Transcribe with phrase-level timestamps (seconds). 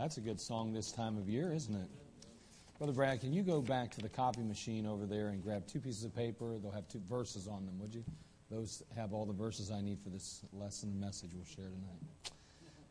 [0.00, 1.88] that's a good song this time of year, isn't it?
[2.78, 5.78] Brother Brad, can you go back to the copy machine over there and grab two
[5.78, 6.56] pieces of paper?
[6.58, 8.02] They'll have two verses on them, would you?
[8.50, 12.32] Those have all the verses I need for this lesson message we'll share tonight.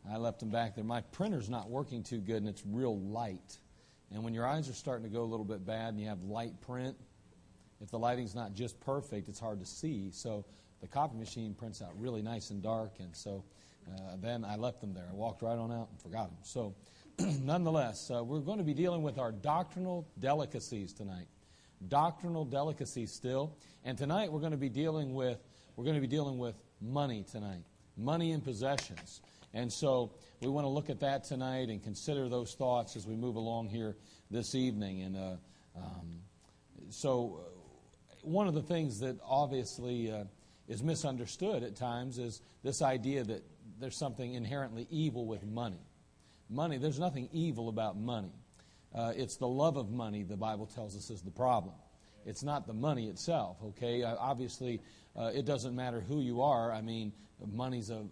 [0.08, 0.84] I left them back there.
[0.84, 3.58] My printer's not working too good and it's real light.
[4.12, 6.22] And when your eyes are starting to go a little bit bad and you have
[6.22, 6.94] light print,
[7.80, 10.10] if the lighting's not just perfect, it's hard to see.
[10.12, 10.44] So
[10.80, 12.92] the copy machine prints out really nice and dark.
[13.00, 13.42] And so
[13.88, 15.08] uh, then I left them there.
[15.10, 16.38] I walked right on out and forgot them.
[16.42, 16.72] So
[17.42, 21.26] nonetheless, uh, we're going to be dealing with our doctrinal delicacies tonight.
[21.88, 25.38] Doctrinal delicacies still, and tonight we're going to be dealing with
[25.76, 27.64] we're going to be dealing with money tonight,
[27.96, 29.22] money and possessions,
[29.54, 33.16] and so we want to look at that tonight and consider those thoughts as we
[33.16, 33.96] move along here
[34.30, 35.02] this evening.
[35.02, 35.36] And uh,
[35.76, 36.20] um,
[36.90, 40.24] so, uh, one of the things that obviously uh,
[40.68, 43.42] is misunderstood at times is this idea that
[43.78, 45.80] there's something inherently evil with money
[46.50, 48.32] money, there's nothing evil about money.
[48.94, 51.74] Uh, it's the love of money, the Bible tells us, is the problem.
[52.26, 54.02] It's not the money itself, okay?
[54.02, 54.80] Uh, obviously,
[55.16, 56.72] uh, it doesn't matter who you are.
[56.72, 57.12] I mean,
[57.52, 58.10] money's an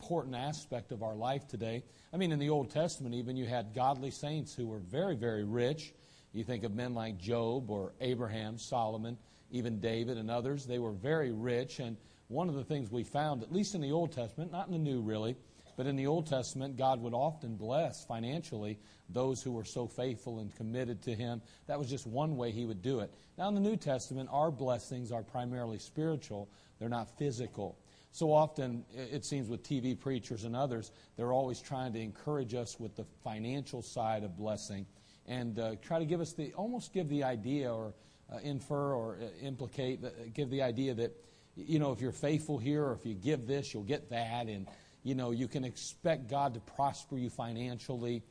[0.00, 1.82] important aspect of our life today.
[2.12, 5.44] I mean, in the Old Testament, even you had godly saints who were very, very
[5.44, 5.94] rich.
[6.32, 9.16] You think of men like Job or Abraham, Solomon,
[9.50, 10.66] even David and others.
[10.66, 11.78] They were very rich.
[11.78, 11.96] And
[12.28, 14.78] one of the things we found, at least in the Old Testament, not in the
[14.78, 15.36] New really,
[15.76, 18.78] but in the Old Testament, God would often bless financially
[19.08, 21.42] those who were so faithful and committed to Him.
[21.66, 23.12] That was just one way He would do it.
[23.38, 27.78] Now, in the New Testament, our blessings are primarily spiritual, they're not physical.
[28.12, 32.80] So often, it seems with TV preachers and others, they're always trying to encourage us
[32.80, 34.86] with the financial side of blessing
[35.26, 37.92] and uh, try to give us the, almost give the idea or
[38.32, 41.12] uh, infer or uh, implicate, uh, give the idea that,
[41.56, 44.46] you know, if you're faithful here or if you give this, you'll get that.
[44.46, 44.66] And
[45.06, 48.24] you know, you can expect God to prosper you financially,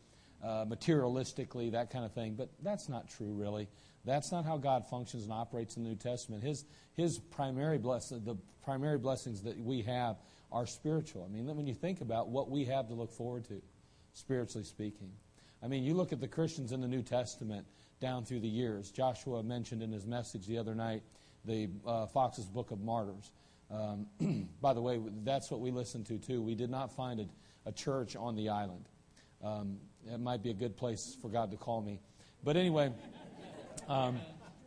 [0.43, 2.35] uh, materialistically, that kind of thing.
[2.35, 3.69] But that's not true, really.
[4.03, 6.43] That's not how God functions and operates in the New Testament.
[6.43, 6.65] His,
[6.97, 10.17] his primary blessing, the primary blessings that we have
[10.51, 11.25] are spiritual.
[11.25, 13.61] I mean, when you think about what we have to look forward to,
[14.11, 15.11] spiritually speaking.
[15.63, 17.65] I mean, you look at the Christians in the New Testament
[18.01, 18.91] down through the years.
[18.91, 21.03] Joshua mentioned in his message the other night
[21.45, 23.31] the uh, Foxe's Book of Martyrs.
[23.71, 26.41] Um, by the way, that's what we listened to too.
[26.41, 27.27] We did not find a,
[27.65, 28.87] a church on the island.
[29.43, 29.77] Um,
[30.11, 31.99] it might be a good place for God to call me.
[32.43, 32.91] But anyway,
[33.87, 34.19] um,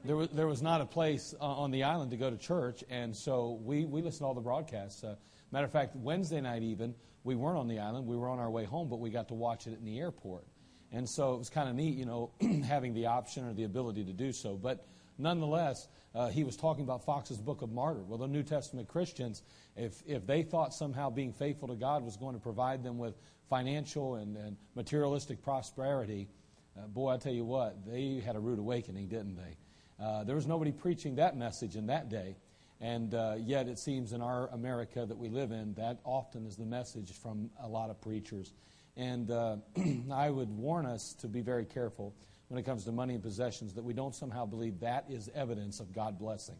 [0.04, 2.82] there, was, there was not a place uh, on the island to go to church,
[2.90, 5.04] and so we, we listened to all the broadcasts.
[5.04, 5.14] Uh,
[5.52, 8.06] matter of fact, Wednesday night even, we weren't on the island.
[8.06, 10.44] We were on our way home, but we got to watch it in the airport.
[10.92, 12.30] And so it was kind of neat, you know,
[12.66, 14.56] having the option or the ability to do so.
[14.56, 14.86] But
[15.18, 18.02] nonetheless, uh, he was talking about Foxe's Book of Martyr.
[18.02, 19.42] Well, the New Testament Christians,
[19.76, 23.14] if, if they thought somehow being faithful to God was going to provide them with
[23.48, 26.28] financial and, and materialistic prosperity,
[26.76, 29.56] uh, boy, I tell you what, they had a rude awakening, didn't they?
[30.02, 32.36] Uh, there was nobody preaching that message in that day.
[32.80, 36.56] And uh, yet, it seems in our America that we live in, that often is
[36.56, 38.52] the message from a lot of preachers.
[38.96, 39.56] And uh,
[40.12, 42.14] I would warn us to be very careful
[42.48, 45.80] when it comes to money and possessions that we don't somehow believe that is evidence
[45.80, 46.56] of God blessing.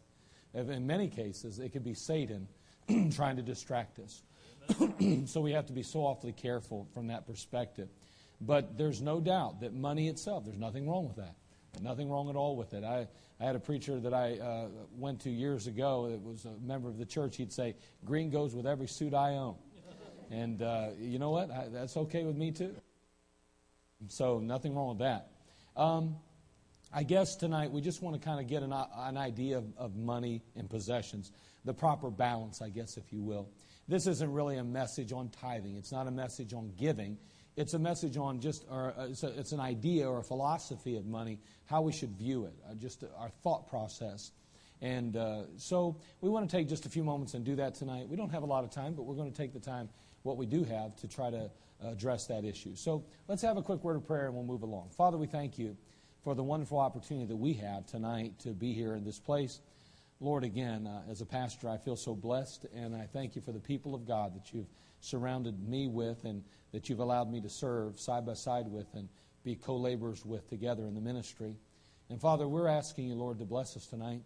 [0.53, 2.47] In many cases, it could be Satan
[3.11, 4.23] trying to distract us.
[5.25, 7.89] so we have to be so awfully careful from that perspective.
[8.41, 11.35] But there's no doubt that money itself, there's nothing wrong with that.
[11.81, 12.83] Nothing wrong at all with it.
[12.83, 13.07] I,
[13.39, 16.09] I had a preacher that I uh, went to years ago.
[16.11, 17.37] It was a member of the church.
[17.37, 17.75] He'd say,
[18.05, 19.55] Green goes with every suit I own.
[20.31, 21.49] And uh, you know what?
[21.51, 22.75] I, that's okay with me too.
[24.07, 25.29] So nothing wrong with that.
[25.79, 26.17] Um,
[26.91, 29.95] I guess tonight we just want to kind of get an, an idea of, of,
[29.95, 31.31] money and possessions,
[31.63, 33.47] the proper balance, I guess, if you will.
[33.87, 35.77] This isn't really a message on tithing.
[35.77, 37.17] It's not a message on giving.
[37.55, 40.97] It's a message on just, or uh, it's, a, it's an idea or a philosophy
[40.97, 44.31] of money, how we should view it, uh, just our thought process.
[44.81, 48.09] And uh, so we want to take just a few moments and do that tonight.
[48.09, 49.87] We don't have a lot of time, but we're going to take the time,
[50.23, 51.49] what we do have, to try to
[51.83, 52.75] address that issue.
[52.75, 54.89] So let's have a quick word of prayer and we'll move along.
[54.97, 55.77] Father, we thank you
[56.23, 59.61] for the wonderful opportunity that we have tonight to be here in this place.
[60.19, 63.53] Lord, again, uh, as a pastor, I feel so blessed, and I thank you for
[63.53, 64.67] the people of God that you've
[64.99, 66.43] surrounded me with and
[66.73, 69.07] that you've allowed me to serve side by side with and
[69.43, 71.55] be co laborers with together in the ministry.
[72.09, 74.21] And Father, we're asking you, Lord, to bless us tonight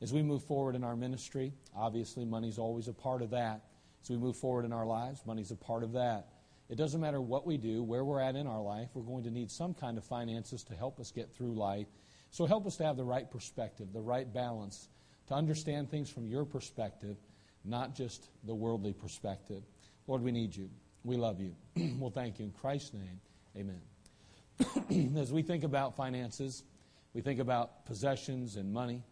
[0.00, 1.52] as we move forward in our ministry.
[1.76, 3.64] Obviously, money's always a part of that.
[4.02, 6.28] As we move forward in our lives, money's a part of that.
[6.68, 9.30] It doesn't matter what we do, where we're at in our life, we're going to
[9.30, 11.88] need some kind of finances to help us get through life.
[12.30, 14.88] So help us to have the right perspective, the right balance,
[15.28, 17.16] to understand things from your perspective,
[17.64, 19.62] not just the worldly perspective.
[20.06, 20.70] Lord, we need you.
[21.04, 21.54] We love you.
[21.98, 23.20] we'll thank you in Christ's name.
[23.56, 25.16] Amen.
[25.18, 26.64] As we think about finances,
[27.12, 29.02] we think about possessions and money.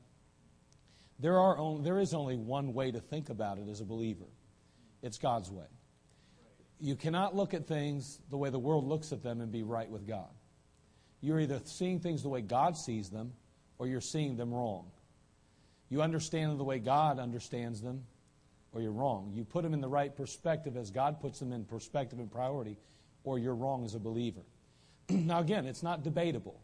[1.18, 4.26] There, are only, there is only one way to think about it as a believer
[5.02, 5.66] it's God's way
[6.80, 9.88] you cannot look at things the way the world looks at them and be right
[9.88, 10.30] with God.
[11.20, 13.32] You're either seeing things the way God sees them
[13.78, 14.90] or you're seeing them wrong.
[15.88, 18.04] You understand them the way God understands them
[18.72, 19.30] or you're wrong.
[19.34, 22.76] You put them in the right perspective as God puts them in perspective and priority
[23.24, 24.42] or you're wrong as a believer.
[25.08, 26.60] now, again, it's not debatable.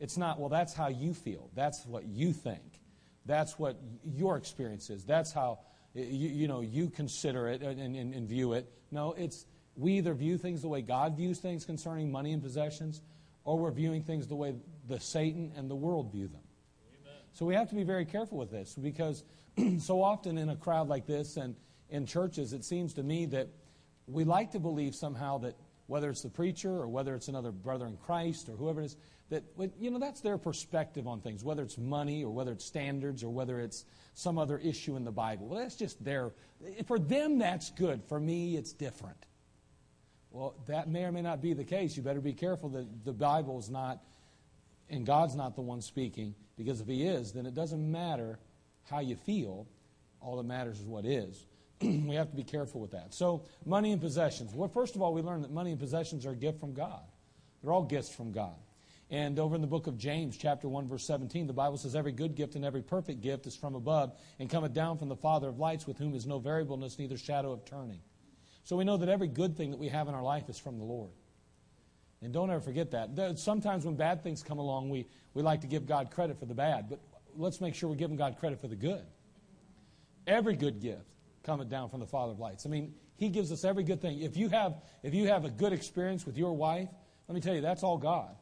[0.00, 1.50] It's not, well, that's how you feel.
[1.54, 2.80] That's what you think.
[3.26, 5.04] That's what your experience is.
[5.04, 5.60] That's how
[5.94, 8.70] you, you know, you consider it and, and, and view it.
[8.90, 9.46] No, it's
[9.76, 13.02] we either view things the way God views things concerning money and possessions,
[13.44, 14.54] or we're viewing things the way
[14.88, 16.42] the Satan and the world view them.
[17.02, 17.18] Amen.
[17.32, 19.24] So we have to be very careful with this because
[19.78, 21.56] so often in a crowd like this and
[21.90, 23.48] in churches, it seems to me that
[24.06, 27.86] we like to believe somehow that whether it's the preacher or whether it's another brother
[27.86, 28.96] in Christ or whoever it is,
[29.30, 29.44] that
[29.78, 33.30] you know that's their perspective on things, whether it's money or whether it's standards or
[33.30, 35.46] whether it's some other issue in the Bible.
[35.46, 36.32] Well, that's just their
[36.86, 38.02] for them that's good.
[38.04, 39.26] For me, it's different.
[40.30, 41.96] Well, that may or may not be the case.
[41.96, 44.02] You better be careful that the Bible is not
[44.90, 48.38] and God's not the one speaking, because if He is, then it doesn't matter
[48.90, 49.66] how you feel.
[50.20, 51.46] All that matters is what is.
[51.80, 53.14] we have to be careful with that.
[53.14, 54.54] So, money and possessions.
[54.54, 57.02] Well, first of all, we learn that money and possessions are a gift from God.
[57.62, 58.54] They're all gifts from God.
[59.10, 62.12] And over in the book of James, chapter 1, verse 17, the Bible says, Every
[62.12, 65.48] good gift and every perfect gift is from above and cometh down from the Father
[65.48, 68.00] of lights, with whom is no variableness, neither shadow of turning.
[68.64, 70.78] So we know that every good thing that we have in our life is from
[70.78, 71.10] the Lord.
[72.22, 73.38] And don't ever forget that.
[73.38, 76.54] Sometimes when bad things come along, we, we like to give God credit for the
[76.54, 76.98] bad, but
[77.36, 79.04] let's make sure we're giving God credit for the good.
[80.26, 81.04] Every good gift
[81.42, 82.64] cometh down from the Father of lights.
[82.64, 84.22] I mean, He gives us every good thing.
[84.22, 86.88] If you have, if you have a good experience with your wife,
[87.28, 88.34] let me tell you, that's all God.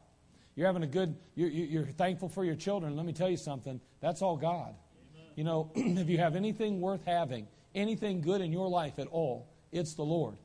[0.55, 2.95] You're having a good, you're, you're thankful for your children.
[2.95, 3.81] Let me tell you something.
[4.01, 4.75] That's all God.
[5.15, 5.31] Amen.
[5.35, 9.49] You know, if you have anything worth having, anything good in your life at all,
[9.71, 10.37] it's the Lord.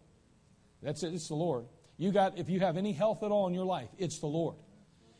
[0.83, 1.13] That's it.
[1.13, 1.67] It's the Lord.
[1.99, 4.57] You got, if you have any health at all in your life, it's the Lord.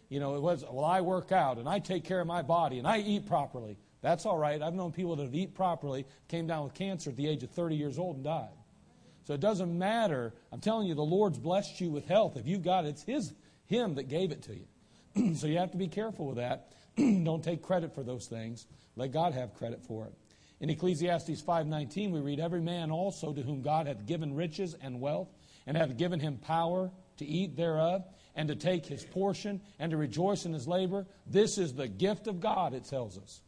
[0.09, 2.79] You know, it was, well, I work out and I take care of my body
[2.79, 3.77] and I eat properly.
[4.01, 4.63] That's all right.
[4.63, 7.51] I've known people that have eaten properly, came down with cancer at the age of
[7.51, 8.49] 30 years old and died.
[9.25, 10.33] So it doesn't matter.
[10.51, 12.37] I'm telling you, the Lord's blessed you with health.
[12.37, 13.35] If you've got it, it's His,
[13.67, 14.65] Him that gave it to you.
[15.35, 16.73] so you have to be careful with that.
[16.97, 18.67] Don't take credit for those things.
[18.97, 20.15] Let God have credit for it.
[20.61, 25.01] In Ecclesiastes 5:19 we read every man also to whom God hath given riches and
[25.01, 25.29] wealth
[25.67, 29.97] and hath given him power to eat thereof and to take his portion and to
[29.97, 33.41] rejoice in his labor this is the gift of God it tells us.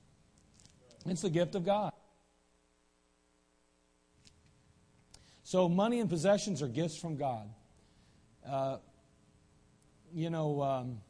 [1.07, 1.93] It's the gift of God.
[5.43, 7.49] So money and possessions are gifts from God.
[8.49, 8.77] Uh,
[10.13, 11.01] you know um,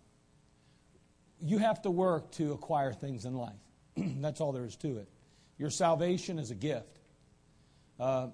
[1.43, 3.53] you have to work to acquire things in life.
[3.97, 5.09] That's all there is to it.
[5.59, 6.99] your salvation is a gift.
[7.99, 8.29] Uh,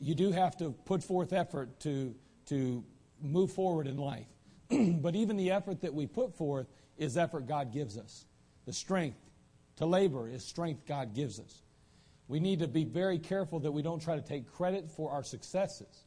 [0.00, 2.14] you do have to put forth effort to,
[2.46, 2.84] to
[3.20, 4.26] move forward in life.
[4.68, 6.66] but even the effort that we put forth
[6.96, 8.26] is effort God gives us.
[8.66, 9.18] The strength
[9.76, 11.62] to labor is strength God gives us.
[12.28, 15.22] We need to be very careful that we don't try to take credit for our
[15.22, 16.04] successes,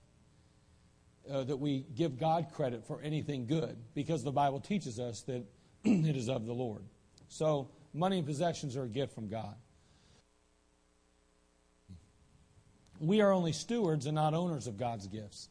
[1.31, 5.45] uh, that we give God credit for anything good, because the Bible teaches us that
[6.10, 6.84] it is of the Lord.
[7.27, 9.56] So, money and possessions are a gift from God.
[13.00, 15.50] We are only stewards and not owners of God's gifts.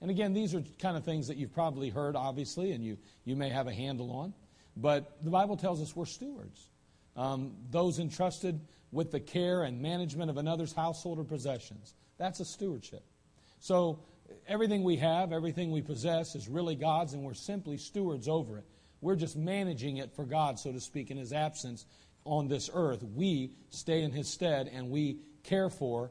[0.00, 3.36] And again, these are kind of things that you've probably heard, obviously, and you, you
[3.36, 4.34] may have a handle on.
[4.76, 6.68] But the Bible tells us we're stewards.
[7.16, 8.60] Um, those entrusted
[8.92, 11.94] with the care and management of another's household or possessions.
[12.18, 13.04] That's a stewardship.
[13.60, 14.00] So
[14.48, 18.64] everything we have, everything we possess is really God's, and we're simply stewards over it.
[19.00, 21.86] We're just managing it for God, so to speak, in His absence
[22.24, 23.02] on this earth.
[23.02, 26.10] We stay in His stead and we care for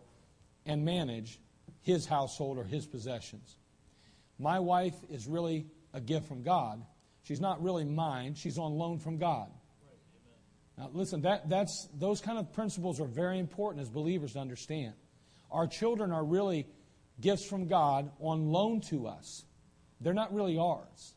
[0.66, 1.40] and manage
[1.82, 3.58] His household or His possessions.
[4.40, 6.84] My wife is really a gift from God.
[7.24, 9.50] She's not really mine, she's on loan from God.
[10.78, 14.94] Now, listen, that, that's, those kind of principles are very important as believers to understand.
[15.52, 16.68] Our children are really
[17.20, 19.44] gifts from God on loan to us.
[20.00, 21.16] They're not really ours.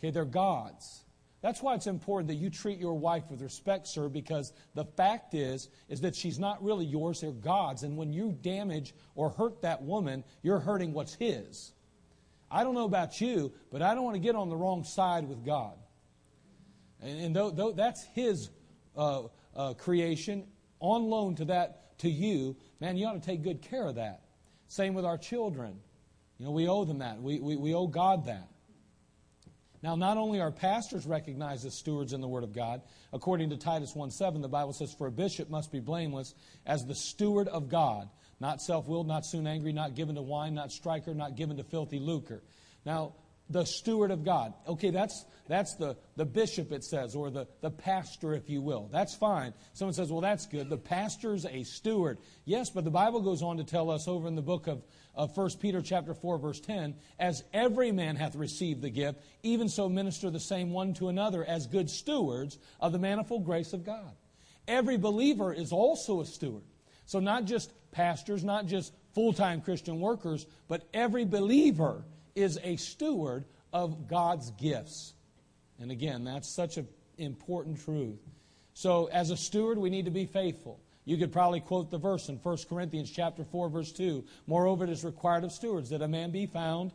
[0.00, 1.04] Okay, they're God's.
[1.42, 5.34] That's why it's important that you treat your wife with respect, sir, because the fact
[5.34, 7.82] is, is that she's not really yours, they're God's.
[7.82, 11.72] And when you damage or hurt that woman, you're hurting what's his.
[12.50, 15.28] I don't know about you, but I don't want to get on the wrong side
[15.28, 15.78] with God.
[17.00, 18.50] And, and though, though that's his
[18.96, 19.22] uh,
[19.54, 20.46] uh, creation
[20.78, 24.22] on loan to that to you, man, you ought to take good care of that.
[24.68, 25.78] Same with our children.
[26.38, 27.20] You know, we owe them that.
[27.20, 28.48] We, we, we owe God that.
[29.82, 32.82] Now, not only are pastors recognized as stewards in the Word of God,
[33.12, 36.34] according to Titus 1 7, the Bible says, For a bishop must be blameless
[36.66, 38.08] as the steward of God,
[38.40, 41.64] not self willed, not soon angry, not given to wine, not striker, not given to
[41.64, 42.42] filthy lucre.
[42.84, 43.14] Now,
[43.50, 44.54] the steward of God.
[44.66, 48.88] Okay, that's, that's the, the bishop, it says, or the, the pastor, if you will.
[48.92, 49.52] That's fine.
[49.72, 50.70] Someone says, well, that's good.
[50.70, 52.18] The pastor's a steward.
[52.44, 54.82] Yes, but the Bible goes on to tell us over in the book of,
[55.16, 59.68] of 1 Peter chapter 4, verse 10, as every man hath received the gift, even
[59.68, 63.84] so minister the same one to another as good stewards of the manifold grace of
[63.84, 64.14] God.
[64.68, 66.62] Every believer is also a steward.
[67.06, 73.44] So not just pastors, not just full-time Christian workers, but every believer is a steward
[73.72, 75.14] of God's gifts.
[75.78, 78.20] And again, that's such an important truth.
[78.74, 80.80] So, as a steward, we need to be faithful.
[81.04, 84.24] You could probably quote the verse in 1 Corinthians chapter 4 verse 2.
[84.46, 86.92] Moreover, it is required of stewards that a man be found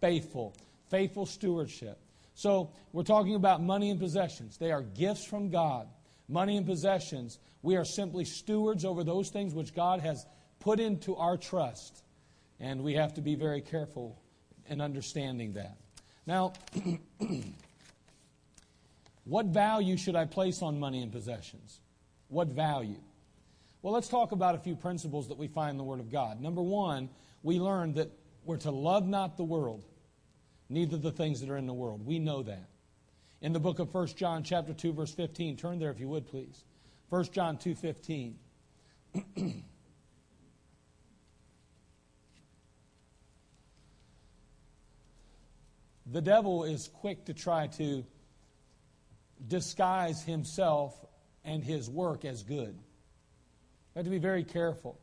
[0.00, 0.54] faithful.
[0.90, 1.98] Faithful stewardship.
[2.34, 4.56] So, we're talking about money and possessions.
[4.58, 5.88] They are gifts from God.
[6.28, 10.26] Money and possessions, we are simply stewards over those things which God has
[10.58, 12.02] put into our trust.
[12.58, 14.18] And we have to be very careful
[14.68, 15.76] and understanding that.
[16.26, 16.52] Now,
[19.24, 21.80] what value should I place on money and possessions?
[22.28, 23.00] What value?
[23.82, 26.40] Well, let's talk about a few principles that we find in the Word of God.
[26.40, 27.08] Number one,
[27.42, 28.10] we learn that
[28.44, 29.84] we're to love not the world,
[30.68, 32.04] neither the things that are in the world.
[32.04, 32.68] We know that.
[33.40, 36.26] In the book of 1 John chapter 2 verse 15, turn there if you would
[36.26, 36.64] please.
[37.10, 38.34] 1 John 2:15.
[46.06, 48.04] the devil is quick to try to
[49.46, 50.94] disguise himself
[51.44, 52.74] and his work as good.
[53.94, 55.00] We have to be very careful.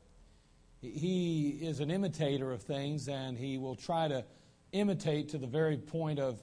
[0.82, 4.26] He is an imitator of things, and he will try to
[4.72, 6.42] imitate to the very point of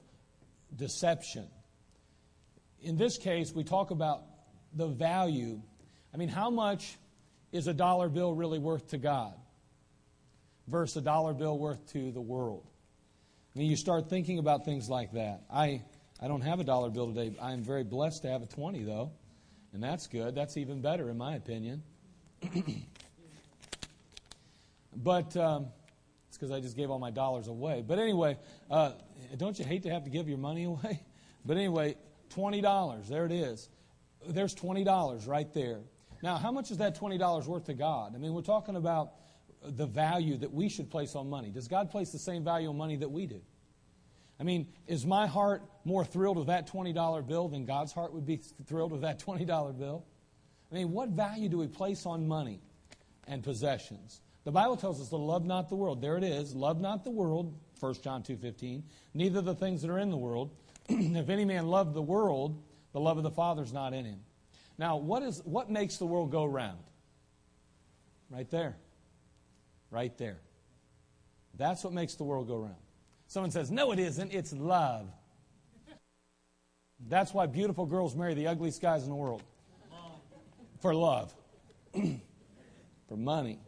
[0.75, 1.47] deception.
[2.81, 4.23] In this case, we talk about
[4.73, 5.61] the value.
[6.15, 6.97] I mean, how much
[7.53, 9.35] is a dollar bill really worth to God
[10.69, 12.70] versus a dollar bill worth to the world?
[13.55, 15.43] I mean, you start thinking about things like that.
[15.53, 15.83] I,
[16.23, 17.35] I don't have a dollar bill today.
[17.43, 19.11] I'm very blessed to have a 20, though.
[19.73, 20.35] And that's good.
[20.35, 21.83] That's even better, in my opinion.
[24.97, 25.67] but um,
[26.29, 27.83] it's because I just gave all my dollars away.
[27.87, 28.39] But anyway,
[28.71, 28.93] uh,
[29.37, 31.03] don't you hate to have to give your money away?
[31.45, 31.97] But anyway,
[32.37, 33.09] $20.
[33.09, 33.69] There it is.
[34.29, 35.81] There's $20 right there.
[36.23, 38.15] Now, how much is that $20 worth to God?
[38.15, 39.13] I mean, we're talking about
[39.63, 41.51] the value that we should place on money.
[41.51, 43.41] Does God place the same value on money that we do?
[44.39, 48.25] I mean, is my heart more thrilled with that $20 bill than God's heart would
[48.25, 50.07] be thrilled with that $20 bill?
[50.73, 52.61] I mean, what value do we place on money
[53.27, 54.23] and possessions?
[54.45, 56.01] The Bible tells us to love not the world.
[56.01, 56.55] There it is.
[56.55, 58.83] Love not the world, 1 John 2.15.
[59.13, 60.51] Neither the things that are in the world.
[60.89, 62.63] if any man love the world,
[62.93, 64.21] the love of the Father is not in him.
[64.79, 66.79] Now, what, is, what makes the world go round?
[68.31, 68.77] Right there.
[69.91, 70.39] Right there.
[71.57, 72.77] That's what makes the world go round.
[73.27, 74.33] Someone says, No, it isn't.
[74.33, 75.09] It's love.
[77.09, 79.43] That's why beautiful girls marry the ugliest guys in the world.
[80.81, 81.35] For love.
[83.09, 83.59] For money.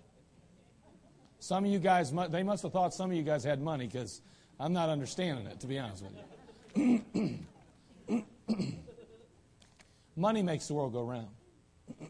[1.38, 4.21] Some of you guys, they must have thought some of you guys had money because
[4.61, 8.25] I'm not understanding it, to be honest with you.
[10.17, 11.29] money makes the world go round.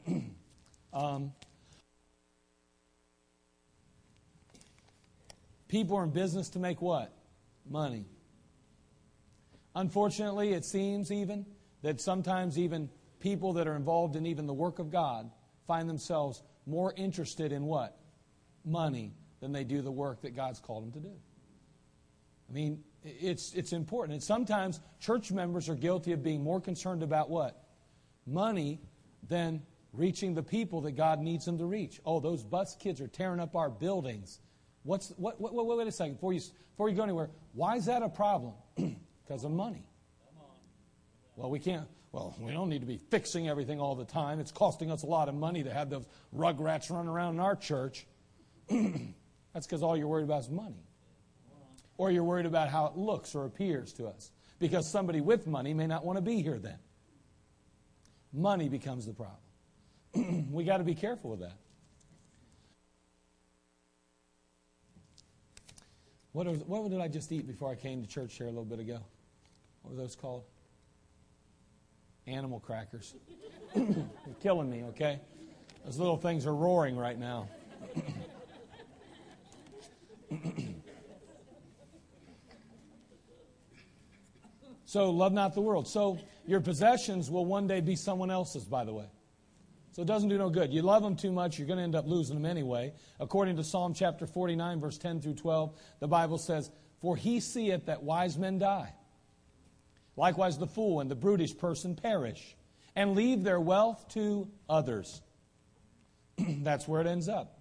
[0.92, 1.32] um,
[5.72, 7.10] people are in business to make what?
[7.66, 8.04] Money.
[9.74, 11.46] Unfortunately, it seems even
[11.80, 15.30] that sometimes even people that are involved in even the work of God
[15.66, 17.98] find themselves more interested in what?
[18.66, 21.14] Money than they do the work that God's called them to do.
[22.50, 24.12] I mean, it's, it's important.
[24.12, 27.64] And sometimes church members are guilty of being more concerned about what?
[28.26, 28.78] Money
[29.26, 29.62] than
[29.94, 31.98] reaching the people that God needs them to reach.
[32.04, 34.38] Oh, those bus kids are tearing up our buildings.
[34.84, 36.40] What's, what, what, wait a second, before you,
[36.72, 38.54] before you go anywhere, why is that a problem?
[39.24, 39.86] because of money.
[41.36, 41.88] Well, we can't.
[42.12, 44.38] Well, we don't need to be fixing everything all the time.
[44.38, 46.04] It's costing us a lot of money to have those
[46.36, 48.06] rugrats running around in our church.
[48.68, 50.84] That's because all you're worried about is money.
[51.96, 54.30] Or you're worried about how it looks or appears to us.
[54.58, 56.78] Because somebody with money may not want to be here then.
[58.32, 60.48] Money becomes the problem.
[60.52, 61.56] we got to be careful with that.
[66.32, 68.64] What, was, what did I just eat before I came to church here a little
[68.64, 69.00] bit ago?
[69.82, 70.44] What were those called?
[72.26, 73.14] Animal crackers.
[73.74, 74.06] You're
[74.42, 75.20] killing me, okay?
[75.84, 77.48] Those little things are roaring right now.
[84.86, 85.86] so, love not the world.
[85.86, 89.06] So, your possessions will one day be someone else's, by the way.
[89.92, 90.72] So it doesn't do no good.
[90.72, 92.94] You love them too much, you're going to end up losing them anyway.
[93.20, 96.70] According to Psalm chapter 49, verse 10 through 12, the Bible says,
[97.02, 98.94] For he seeth that wise men die.
[100.16, 102.56] Likewise, the fool and the brutish person perish
[102.96, 105.20] and leave their wealth to others.
[106.38, 107.58] That's where it ends up.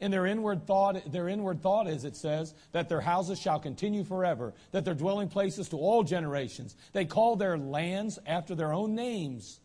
[0.00, 4.02] In their inward thought, their inward thought is, it says, that their houses shall continue
[4.02, 6.76] forever, that their dwelling places to all generations.
[6.92, 9.60] They call their lands after their own names.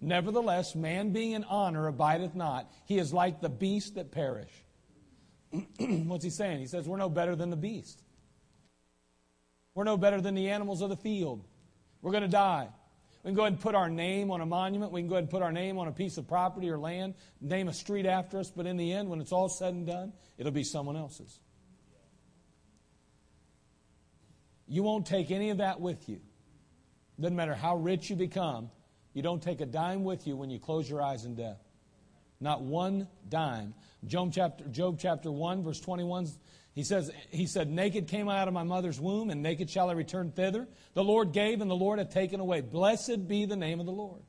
[0.00, 2.70] Nevertheless, man being in honor abideth not.
[2.84, 4.52] He is like the beast that perish.
[5.78, 6.60] What's he saying?
[6.60, 8.02] He says, We're no better than the beast.
[9.74, 11.44] We're no better than the animals of the field.
[12.02, 12.68] We're going to die.
[13.22, 14.92] We can go ahead and put our name on a monument.
[14.92, 17.14] We can go ahead and put our name on a piece of property or land,
[17.40, 20.12] name a street after us, but in the end, when it's all said and done,
[20.38, 21.40] it'll be someone else's.
[24.68, 26.20] You won't take any of that with you.
[27.18, 28.70] Doesn't matter how rich you become,
[29.16, 31.56] you don't take a dime with you when you close your eyes in death.
[32.38, 33.72] Not one dime.
[34.04, 36.28] Job chapter, Job chapter 1, verse 21,
[36.74, 39.88] he says, He said, Naked came I out of my mother's womb, and naked shall
[39.88, 40.68] I return thither.
[40.92, 42.60] The Lord gave, and the Lord hath taken away.
[42.60, 44.20] Blessed be the name of the Lord.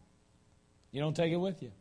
[0.93, 1.73] You don't take it with you.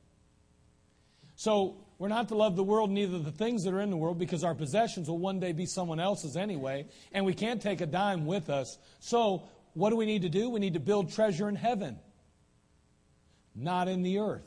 [1.37, 4.19] So, we're not to love the world, neither the things that are in the world,
[4.19, 7.87] because our possessions will one day be someone else's anyway, and we can't take a
[7.87, 8.79] dime with us.
[8.99, 10.51] So, what do we need to do?
[10.51, 12.01] We need to build treasure in heaven
[13.57, 14.47] not in the earth.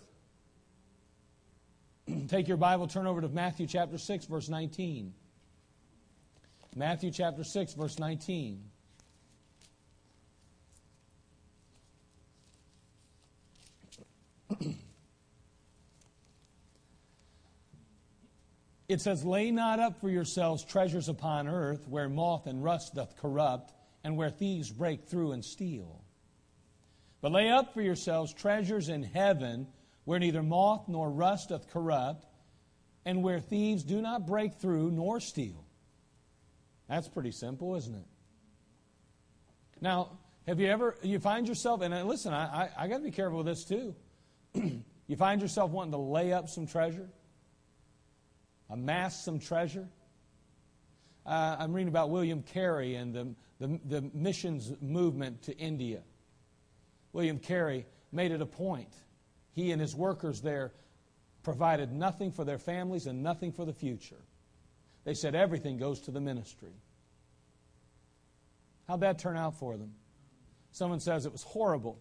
[2.28, 5.14] Take your Bible, turn over to Matthew chapter 6, verse 19.
[6.76, 8.62] Matthew chapter 6, verse 19.
[18.88, 23.16] it says, Lay not up for yourselves treasures upon earth, where moth and rust doth
[23.18, 26.04] corrupt, and where thieves break through and steal.
[27.22, 29.68] But lay up for yourselves treasures in heaven,
[30.06, 32.26] where neither moth nor rust doth corrupt,
[33.06, 35.66] and where thieves do not break through nor steal.
[36.88, 38.06] That's pretty simple, isn't it?
[39.82, 43.12] Now, have you ever, you find yourself, and listen, I, I, I got to be
[43.12, 43.96] careful with this too.
[45.08, 47.10] you find yourself wanting to lay up some treasure,
[48.70, 49.88] amass some treasure.
[51.26, 56.02] Uh, I'm reading about William Carey and the, the, the missions movement to India.
[57.14, 58.94] William Carey made it a point.
[59.54, 60.72] He and his workers there
[61.44, 64.22] provided nothing for their families and nothing for the future.
[65.04, 66.74] They said everything goes to the ministry.
[68.88, 69.94] How'd that turn out for them?
[70.72, 72.00] Someone says it was horrible.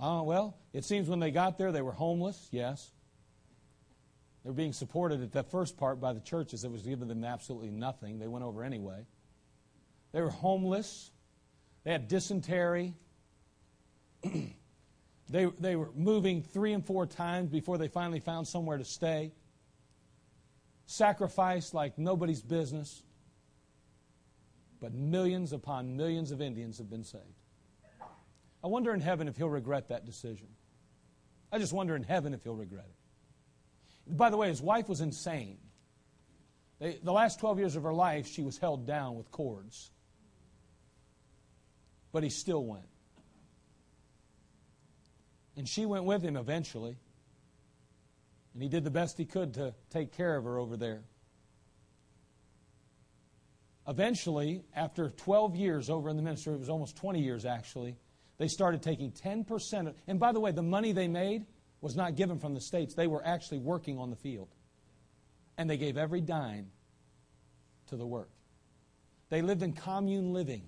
[0.00, 2.90] Uh, well, it seems when they got there, they were homeless, yes.
[4.42, 7.24] They were being supported at that first part by the churches that was giving them
[7.24, 8.18] absolutely nothing.
[8.18, 9.06] They went over anyway.
[10.12, 11.10] They were homeless.
[11.84, 12.94] They had dysentery.
[15.28, 19.32] they, they were moving three and four times before they finally found somewhere to stay.
[20.86, 23.02] sacrificed like nobody's business,
[24.80, 27.24] but millions upon millions of Indians have been saved.
[28.64, 30.48] I wonder in heaven if he'll regret that decision.
[31.50, 34.16] I just wonder in heaven if he'll regret it.
[34.16, 35.58] By the way, his wife was insane.
[36.78, 39.90] They, the last 12 years of her life, she was held down with cords.
[42.12, 42.86] But he still went.
[45.56, 46.96] And she went with him eventually.
[48.54, 51.02] And he did the best he could to take care of her over there.
[53.86, 57.96] Eventually, after 12 years over in the ministry, it was almost 20 years actually,
[58.38, 59.88] they started taking 10%.
[59.88, 61.46] Of, and by the way, the money they made
[61.80, 62.94] was not given from the states.
[62.94, 64.48] They were actually working on the field.
[65.58, 66.70] And they gave every dime
[67.88, 68.30] to the work.
[69.28, 70.62] They lived in commune living.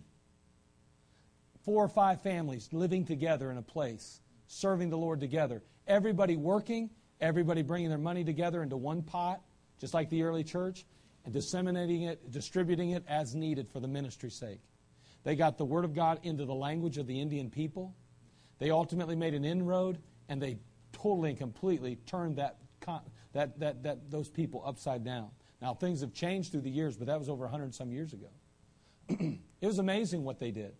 [1.65, 4.21] Four or five families living together in a place,
[4.55, 5.63] serving the Lord together.
[5.87, 6.91] Everybody working,
[7.21, 9.41] everybody bringing their money together into one pot,
[9.81, 10.87] just like the early church,
[11.25, 14.61] and disseminating it, distributing it as needed for the ministry's sake.
[15.25, 17.95] They got the Word of God into the language of the Indian people.
[18.59, 20.59] They ultimately made an inroad, and they
[20.93, 22.59] totally and completely turned that,
[23.33, 25.31] that, that, that, those people upside down.
[25.61, 28.29] Now, things have changed through the years, but that was over 100 some years ago.
[29.09, 30.75] it was amazing what they did.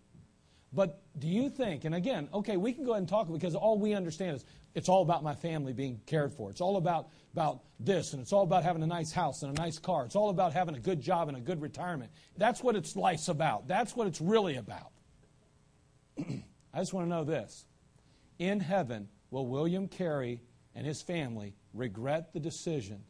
[0.75, 3.79] But do you think, and again, okay, we can go ahead and talk because all
[3.79, 6.51] we understand is it's all about my family being cared for.
[6.51, 9.61] It's all about, about this, and it's all about having a nice house and a
[9.61, 10.03] nice car.
[10.03, 12.11] It's all about having a good job and a good retirement.
[12.37, 13.69] That's what it's life's about.
[13.69, 14.91] That's what it's really about.
[16.19, 17.65] I just want to know this.
[18.37, 20.41] In heaven, will William Carey
[20.75, 23.01] and his family regret the decision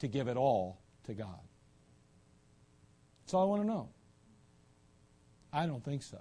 [0.00, 1.40] to give it all to God?
[3.24, 3.88] That's all I want to know.
[5.54, 6.18] I don't think so.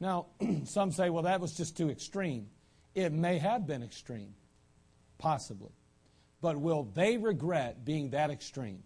[0.00, 0.26] Now,
[0.64, 2.48] some say, well, that was just too extreme.
[2.94, 4.34] It may have been extreme,
[5.18, 5.72] possibly.
[6.40, 8.82] But will they regret being that extreme?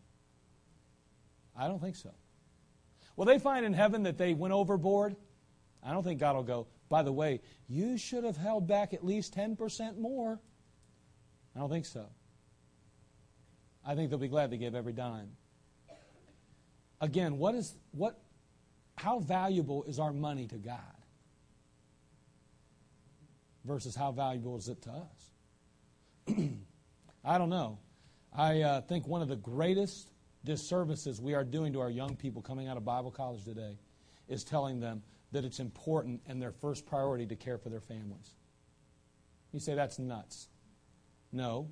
[1.56, 2.10] I don't think so.
[3.16, 5.16] Will they find in heaven that they went overboard?
[5.82, 9.04] I don't think God will go, by the way, you should have held back at
[9.04, 10.40] least 10% more.
[11.54, 12.06] I don't think so.
[13.84, 15.30] I think they'll be glad they gave every dime.
[17.00, 18.20] Again, what is what
[18.96, 21.01] how valuable is our money to God?
[23.64, 26.36] Versus how valuable is it to us?
[27.24, 27.78] I don't know.
[28.32, 30.10] I uh, think one of the greatest
[30.44, 33.78] disservices we are doing to our young people coming out of Bible college today
[34.28, 38.34] is telling them that it's important and their first priority to care for their families.
[39.52, 40.48] You say that's nuts.
[41.30, 41.70] No.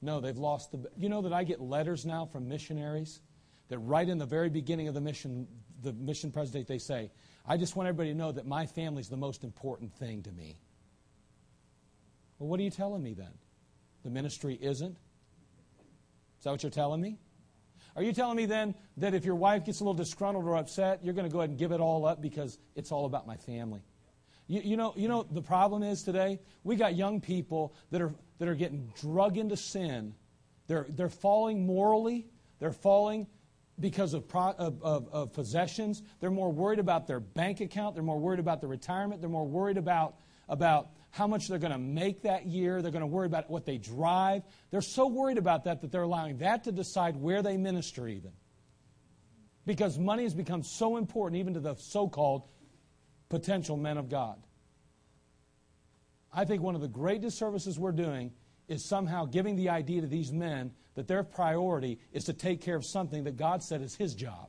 [0.00, 0.88] No, they've lost the.
[0.96, 3.20] You know that I get letters now from missionaries
[3.68, 5.46] that right in the very beginning of the mission,
[5.82, 7.10] the mission president, they say,
[7.46, 10.32] I just want everybody to know that my family is the most important thing to
[10.32, 10.56] me.
[12.38, 13.32] Well, what are you telling me then?
[14.04, 14.96] The ministry isn't?
[16.38, 17.18] Is that what you're telling me?
[17.96, 21.00] Are you telling me then that if your wife gets a little disgruntled or upset,
[21.02, 23.36] you're going to go ahead and give it all up because it's all about my
[23.36, 23.80] family?
[24.46, 26.38] You, you, know, you know the problem is today?
[26.62, 30.14] We got young people that are, that are getting drug into sin.
[30.68, 32.28] They're, they're falling morally.
[32.60, 33.26] They're falling
[33.80, 36.02] because of, pro, of, of, of possessions.
[36.20, 37.94] They're more worried about their bank account.
[37.94, 39.20] They're more worried about their retirement.
[39.20, 40.16] They're more worried about,
[40.48, 42.82] about how much they're going to make that year.
[42.82, 44.42] They're going to worry about what they drive.
[44.70, 48.32] They're so worried about that that they're allowing that to decide where they minister, even.
[49.66, 52.42] Because money has become so important, even to the so called
[53.28, 54.38] potential men of God.
[56.32, 58.32] I think one of the great disservices we're doing
[58.68, 62.76] is somehow giving the idea to these men that their priority is to take care
[62.76, 64.48] of something that God said is His job,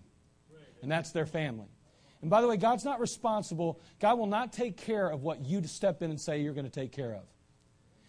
[0.82, 1.70] and that's their family.
[2.22, 3.80] And by the way, God's not responsible.
[4.00, 6.72] God will not take care of what you step in and say you're going to
[6.72, 7.24] take care of.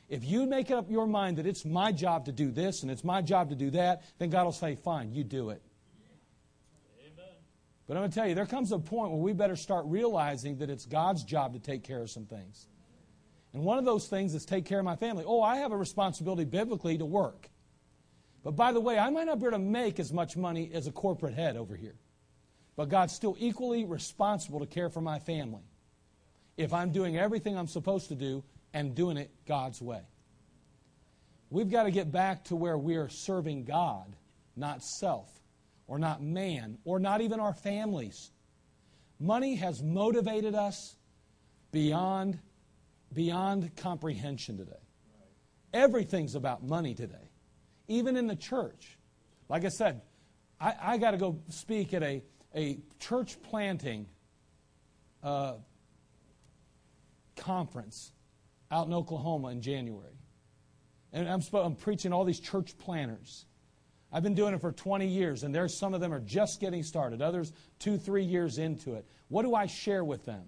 [0.08, 3.04] If you make up your mind that it's my job to do this and it's
[3.04, 5.62] my job to do that, then God will say, fine, you do it.
[7.00, 7.34] Amen.
[7.86, 10.58] But I'm going to tell you, there comes a point where we better start realizing
[10.58, 12.66] that it's God's job to take care of some things.
[13.52, 15.22] And one of those things is take care of my family.
[15.24, 17.48] Oh, I have a responsibility biblically to work.
[18.42, 20.88] But by the way, I might not be able to make as much money as
[20.88, 21.94] a corporate head over here.
[22.80, 25.60] But God's still equally responsible to care for my family
[26.56, 30.00] if I'm doing everything I'm supposed to do and doing it God's way.
[31.50, 34.16] We've got to get back to where we are serving God,
[34.56, 35.28] not self,
[35.88, 38.30] or not man, or not even our families.
[39.18, 40.96] Money has motivated us
[41.72, 42.38] beyond,
[43.12, 44.72] beyond comprehension today.
[45.74, 47.28] Everything's about money today,
[47.88, 48.96] even in the church.
[49.50, 50.00] Like I said,
[50.58, 52.22] I, I got to go speak at a
[52.54, 54.06] a church planting
[55.22, 55.54] uh,
[57.36, 58.12] conference
[58.70, 60.14] out in Oklahoma in January.
[61.12, 63.46] And I'm, I'm preaching all these church planters.
[64.12, 66.82] I've been doing it for 20 years, and there's some of them are just getting
[66.82, 69.06] started, others two, three years into it.
[69.28, 70.44] What do I share with them?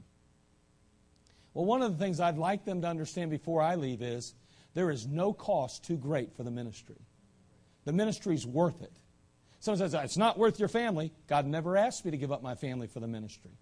[1.55, 4.35] Well, one of the things I'd like them to understand before I leave is
[4.75, 6.97] there is no cost too great for the ministry.
[7.85, 8.97] The ministry's worth it.
[9.63, 11.13] Someone says, it's not worth your family.
[11.29, 13.53] God never asked me to give up my family for the ministry.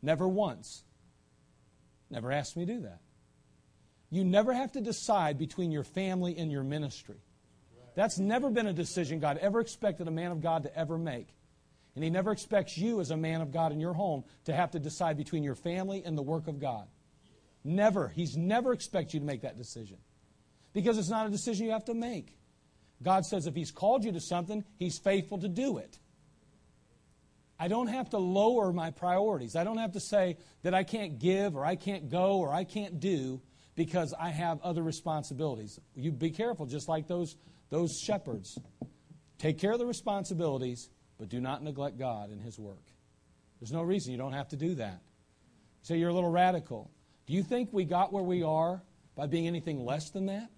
[0.00, 0.82] Never once.
[2.08, 3.00] Never asked me to do that.
[4.08, 7.18] You never have to decide between your family and your ministry.
[7.94, 11.28] That's never been a decision God ever expected a man of God to ever make.
[11.94, 14.70] And He never expects you, as a man of God in your home, to have
[14.70, 16.88] to decide between your family and the work of God.
[17.62, 18.08] Never.
[18.08, 19.98] He's never expected you to make that decision.
[20.72, 22.38] Because it's not a decision you have to make.
[23.02, 25.98] God says if He's called you to something, He's faithful to do it.
[27.58, 29.54] I don't have to lower my priorities.
[29.54, 32.64] I don't have to say that I can't give or I can't go or I
[32.64, 33.42] can't do
[33.74, 35.78] because I have other responsibilities.
[35.94, 37.36] You be careful, just like those,
[37.68, 38.58] those shepherds.
[39.38, 42.82] Take care of the responsibilities, but do not neglect God and His work.
[43.60, 45.02] There's no reason you don't have to do that.
[45.82, 46.90] Say you're a little radical.
[47.26, 48.82] Do you think we got where we are
[49.14, 50.48] by being anything less than that?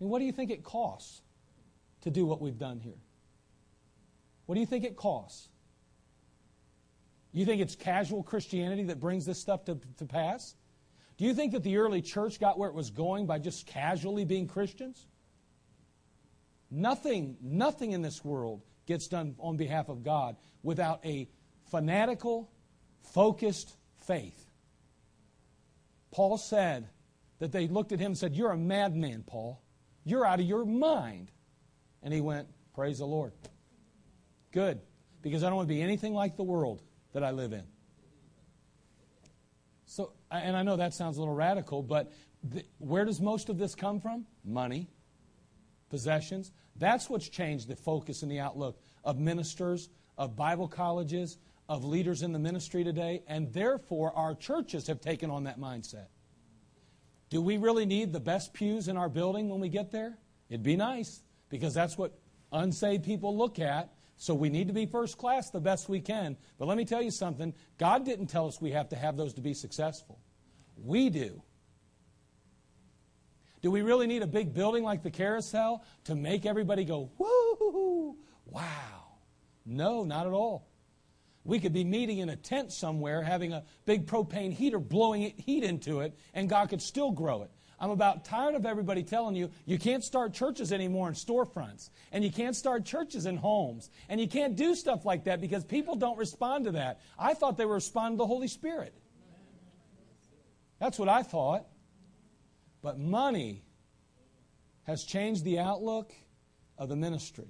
[0.00, 1.22] And what do you think it costs
[2.02, 2.98] to do what we've done here?
[4.46, 5.48] What do you think it costs?
[7.32, 10.56] You think it's casual Christianity that brings this stuff to, to pass?
[11.16, 14.24] Do you think that the early church got where it was going by just casually
[14.24, 15.06] being Christians?
[16.70, 21.28] Nothing, nothing in this world gets done on behalf of God without a
[21.70, 22.50] fanatical,
[23.02, 24.50] focused faith.
[26.10, 26.88] Paul said
[27.38, 29.62] that they looked at him and said, You're a madman, Paul.
[30.04, 31.30] You're out of your mind.
[32.02, 33.32] And he went, Praise the Lord.
[34.52, 34.80] Good,
[35.22, 36.82] because I don't want to be anything like the world
[37.12, 37.64] that I live in.
[39.86, 43.58] So, and I know that sounds a little radical, but the, where does most of
[43.58, 44.24] this come from?
[44.44, 44.88] Money,
[45.90, 46.52] possessions.
[46.76, 52.22] That's what's changed the focus and the outlook of ministers, of Bible colleges, of leaders
[52.22, 56.06] in the ministry today, and therefore our churches have taken on that mindset.
[57.30, 60.18] Do we really need the best pews in our building when we get there?
[60.48, 62.18] It'd be nice because that's what
[62.52, 63.92] unsaved people look at.
[64.16, 66.36] So we need to be first class the best we can.
[66.58, 69.32] But let me tell you something God didn't tell us we have to have those
[69.34, 70.18] to be successful.
[70.76, 71.42] We do.
[73.62, 78.16] Do we really need a big building like the carousel to make everybody go, woo,
[78.46, 79.18] wow?
[79.64, 80.69] No, not at all.
[81.44, 85.64] We could be meeting in a tent somewhere, having a big propane heater blowing heat
[85.64, 87.50] into it, and God could still grow it.
[87.78, 92.22] I'm about tired of everybody telling you you can't start churches anymore in storefronts, and
[92.22, 95.94] you can't start churches in homes, and you can't do stuff like that because people
[95.94, 97.00] don't respond to that.
[97.18, 98.94] I thought they were responding to the Holy Spirit.
[100.78, 101.66] That's what I thought.
[102.82, 103.62] But money
[104.84, 106.12] has changed the outlook
[106.78, 107.48] of the ministry.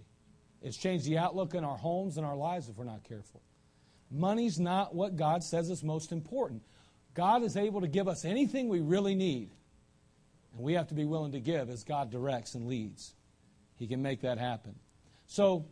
[0.63, 3.43] It's changed the outlook in our homes and our lives if we're not careful.
[4.11, 6.63] Money's not what God says is most important.
[7.15, 9.51] God is able to give us anything we really need.
[10.53, 13.15] And we have to be willing to give as God directs and leads.
[13.77, 14.75] He can make that happen.
[15.27, 15.67] So,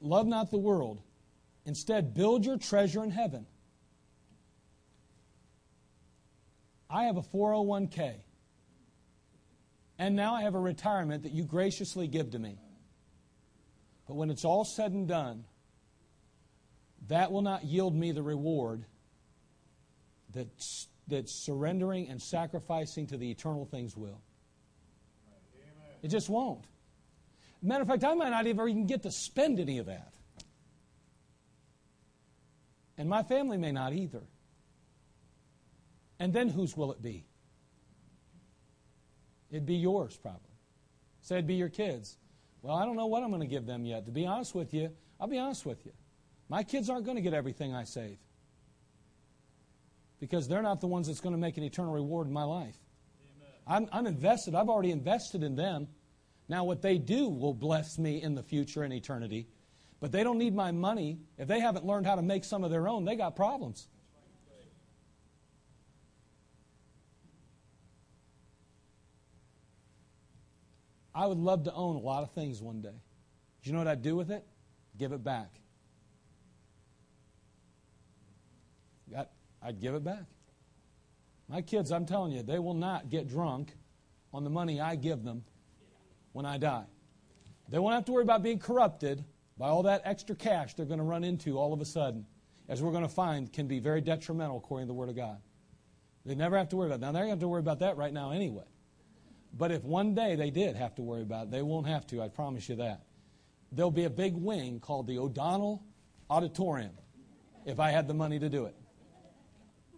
[0.00, 1.02] love not the world.
[1.66, 3.46] Instead, build your treasure in heaven.
[6.88, 8.14] I have a 401k.
[9.98, 12.58] And now I have a retirement that you graciously give to me.
[14.06, 15.44] But when it's all said and done,
[17.08, 18.84] that will not yield me the reward
[20.32, 20.48] that,
[21.08, 24.20] that surrendering and sacrificing to the eternal things will.
[26.02, 26.64] It just won't.
[27.62, 30.12] Matter of fact, I might not even get to spend any of that.
[32.98, 34.22] And my family may not either.
[36.18, 37.24] And then whose will it be?
[39.50, 40.40] It'd be yours, probably.
[41.22, 42.16] Say it'd be your kids.
[42.62, 44.06] Well, I don't know what I'm going to give them yet.
[44.06, 44.90] To be honest with you,
[45.20, 45.92] I'll be honest with you.
[46.48, 48.18] My kids aren't going to get everything I save
[50.20, 52.76] because they're not the ones that's going to make an eternal reward in my life.
[53.66, 54.54] I'm, I'm, invested.
[54.54, 55.88] I've already invested in them.
[56.48, 59.48] Now, what they do will bless me in the future in eternity.
[59.98, 61.18] But they don't need my money.
[61.36, 63.88] If they haven't learned how to make some of their own, they got problems.
[71.12, 73.00] I would love to own a lot of things one day.
[73.62, 74.44] Do you know what I'd do with it?
[74.98, 75.48] Give it back.
[79.62, 80.24] I'd give it back.
[81.48, 83.72] My kids, I'm telling you, they will not get drunk
[84.32, 85.44] on the money I give them
[86.32, 86.84] when I die.
[87.68, 89.24] They won't have to worry about being corrupted
[89.58, 92.26] by all that extra cash they're going to run into all of a sudden,
[92.68, 95.38] as we're going to find can be very detrimental according to the Word of God.
[96.24, 97.06] They never have to worry about that.
[97.06, 98.64] Now, they're going to have to worry about that right now anyway.
[99.56, 102.20] But if one day they did have to worry about it, they won't have to,
[102.20, 103.02] I promise you that.
[103.72, 105.82] There'll be a big wing called the O'Donnell
[106.28, 106.92] Auditorium
[107.64, 108.74] if I had the money to do it.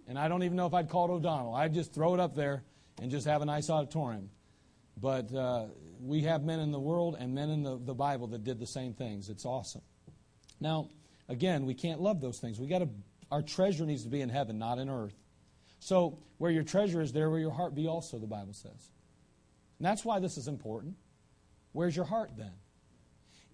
[0.09, 1.55] And I don't even know if I'd call it O'Donnell.
[1.55, 2.65] I'd just throw it up there
[3.01, 4.31] and just have a nice auditorium.
[5.01, 5.67] But uh,
[6.01, 8.67] we have men in the world and men in the, the Bible that did the
[8.67, 9.29] same things.
[9.29, 9.83] It's awesome.
[10.61, 10.89] Now,
[11.29, 12.59] again, we can't love those things.
[12.59, 12.89] We got to.
[13.31, 15.15] Our treasure needs to be in heaven, not in earth.
[15.81, 18.19] So, where your treasure is, there will your heart be also.
[18.19, 18.91] The Bible says.
[19.79, 20.97] And that's why this is important.
[21.73, 22.53] Where's your heart then?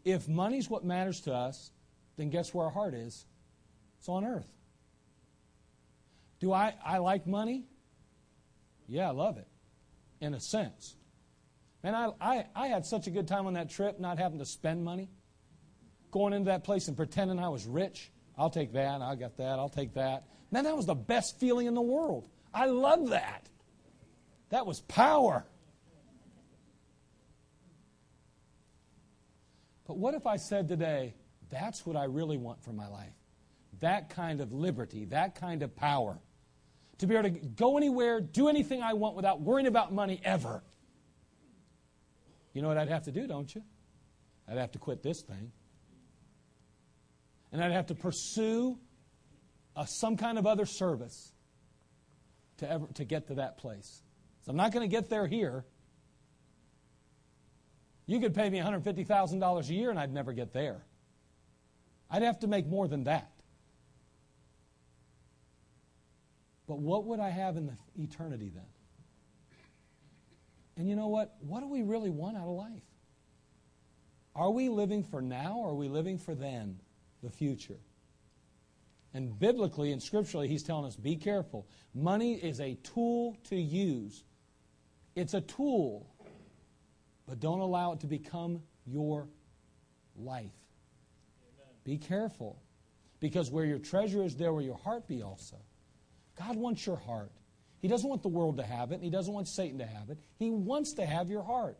[0.04, 1.72] If money's what matters to us,
[2.16, 3.26] then guess where our heart is?
[3.98, 4.46] It's on earth.
[6.44, 7.64] Do I, I like money?
[8.86, 9.48] Yeah, I love it,
[10.20, 10.94] in a sense.
[11.82, 14.44] Man, I, I, I had such a good time on that trip not having to
[14.44, 15.08] spend money.
[16.10, 18.12] Going into that place and pretending I was rich.
[18.36, 20.24] I'll take that, I got that, I'll take that.
[20.50, 22.28] Man, that was the best feeling in the world.
[22.52, 23.48] I love that.
[24.50, 25.46] That was power.
[29.86, 31.14] But what if I said today,
[31.48, 33.14] that's what I really want for my life?
[33.80, 36.18] That kind of liberty, that kind of power.
[37.04, 40.64] To be able to go anywhere, do anything I want without worrying about money ever.
[42.54, 43.62] You know what I'd have to do, don't you?
[44.48, 45.52] I'd have to quit this thing.
[47.52, 48.78] And I'd have to pursue
[49.76, 51.34] a, some kind of other service
[52.56, 54.02] to, ever, to get to that place.
[54.46, 55.66] So I'm not going to get there here.
[58.06, 60.86] You could pay me $150,000 a year and I'd never get there.
[62.10, 63.30] I'd have to make more than that.
[66.66, 68.64] But what would I have in the eternity then?
[70.76, 71.36] And you know what?
[71.40, 72.82] What do we really want out of life?
[74.34, 76.80] Are we living for now or are we living for then,
[77.22, 77.78] the future?
[79.12, 81.68] And biblically and scripturally, he's telling us be careful.
[81.94, 84.24] Money is a tool to use,
[85.14, 86.10] it's a tool,
[87.28, 89.28] but don't allow it to become your
[90.16, 90.50] life.
[91.54, 91.68] Amen.
[91.84, 92.60] Be careful.
[93.20, 95.56] Because where your treasure is, there will your heart be also.
[96.38, 97.30] God wants your heart.
[97.80, 100.10] He doesn't want the world to have it, and He doesn't want Satan to have
[100.10, 100.18] it.
[100.38, 101.78] He wants to have your heart.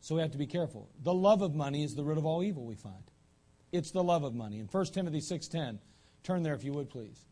[0.00, 0.88] So we have to be careful.
[1.02, 3.04] The love of money is the root of all evil, we find.
[3.70, 4.58] It's the love of money.
[4.58, 5.78] In 1 Timothy 6.10,
[6.24, 7.24] turn there if you would, please.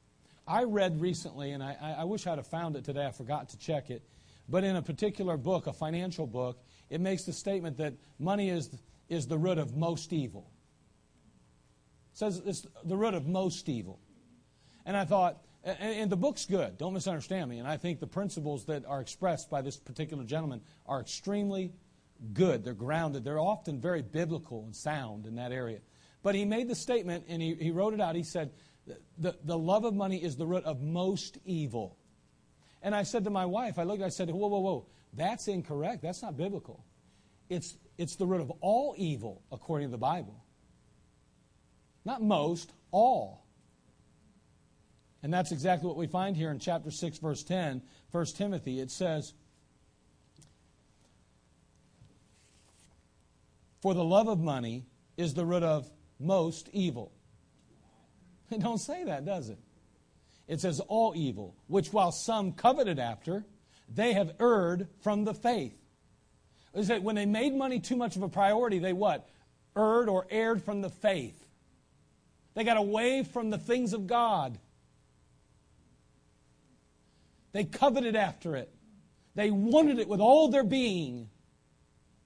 [0.47, 3.07] I read recently, and I, I wish I'd have found it today.
[3.07, 4.03] I forgot to check it.
[4.49, 6.59] But in a particular book, a financial book,
[6.91, 8.69] it makes the statement that money is,
[9.09, 10.51] is the root of most evil.
[12.13, 14.01] It says it's the root of most evil.
[14.87, 17.59] And I thought, and the book's good, don't misunderstand me.
[17.59, 21.73] And I think the principles that are expressed by this particular gentleman are extremely
[22.33, 22.65] good.
[22.65, 23.25] They're grounded.
[23.25, 25.81] They're often very biblical and sound in that area.
[26.23, 28.15] But he made the statement, and he, he wrote it out.
[28.15, 28.53] He said,
[29.19, 31.97] the, the love of money is the root of most evil.
[32.83, 36.03] And I said to my wife, I looked, I said, whoa, whoa, whoa, that's incorrect.
[36.03, 36.85] That's not biblical.
[37.49, 40.43] It's, it's the root of all evil, according to the Bible.
[42.05, 43.40] Not most, all.
[45.23, 48.81] And that's exactly what we find here in chapter 6, verse 10, 1 Timothy.
[48.81, 49.35] It says,
[53.83, 54.85] For the love of money
[55.17, 57.13] is the root of most evil.
[58.51, 59.59] It don't say that, does it?
[60.49, 63.45] It says all evil, which while some coveted after,
[63.89, 65.79] they have erred from the faith.
[66.75, 69.29] Is that when they made money too much of a priority, they what?
[69.77, 71.47] Erred or erred from the faith.
[72.55, 74.59] They got away from the things of God.
[77.53, 78.73] They coveted after it.
[79.35, 81.29] They wanted it with all their being.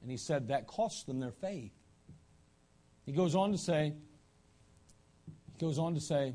[0.03, 1.73] And he said that cost them their faith.
[3.07, 3.95] He goes on to say,
[5.53, 6.35] he goes on to say,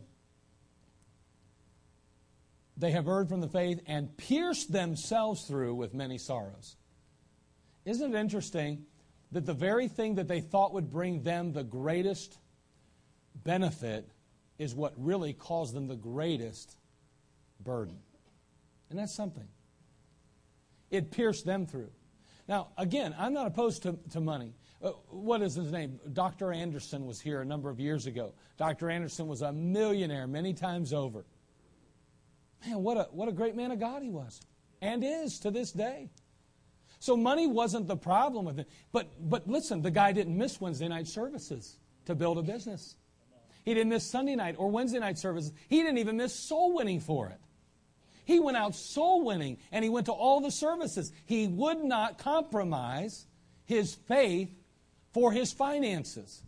[2.77, 6.77] they have erred from the faith and pierced themselves through with many sorrows.
[7.85, 8.85] Isn't it interesting
[9.31, 12.37] that the very thing that they thought would bring them the greatest
[13.43, 14.09] benefit
[14.57, 16.77] is what really caused them the greatest
[17.59, 17.97] burden?
[18.89, 19.47] And that's something.
[20.89, 21.91] It pierced them through.
[22.47, 24.55] Now, again, I'm not opposed to, to money.
[24.81, 25.99] Uh, what is his name?
[26.11, 26.51] Dr.
[26.51, 28.33] Anderson was here a number of years ago.
[28.57, 28.89] Dr.
[28.89, 31.25] Anderson was a millionaire many times over.
[32.65, 34.41] Man, what a, what a great man of God he was
[34.81, 36.09] and is to this day.
[36.99, 38.69] So money wasn't the problem with it.
[38.91, 42.95] But, but listen, the guy didn't miss Wednesday night services to build a business.
[43.63, 45.53] He didn't miss Sunday night or Wednesday night services.
[45.67, 47.39] He didn't even miss soul winning for it.
[48.29, 51.11] He went out soul winning and he went to all the services.
[51.25, 53.25] He would not compromise
[53.65, 54.51] his faith
[55.13, 56.43] for his finances.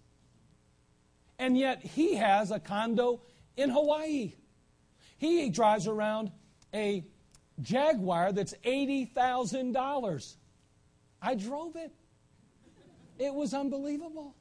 [1.39, 3.23] And yet he has a condo
[3.57, 4.33] in Hawaii.
[5.17, 6.31] He drives around
[6.71, 7.03] a
[7.63, 10.35] Jaguar that's $80,000.
[11.19, 11.91] I drove it.
[13.17, 14.35] It was unbelievable.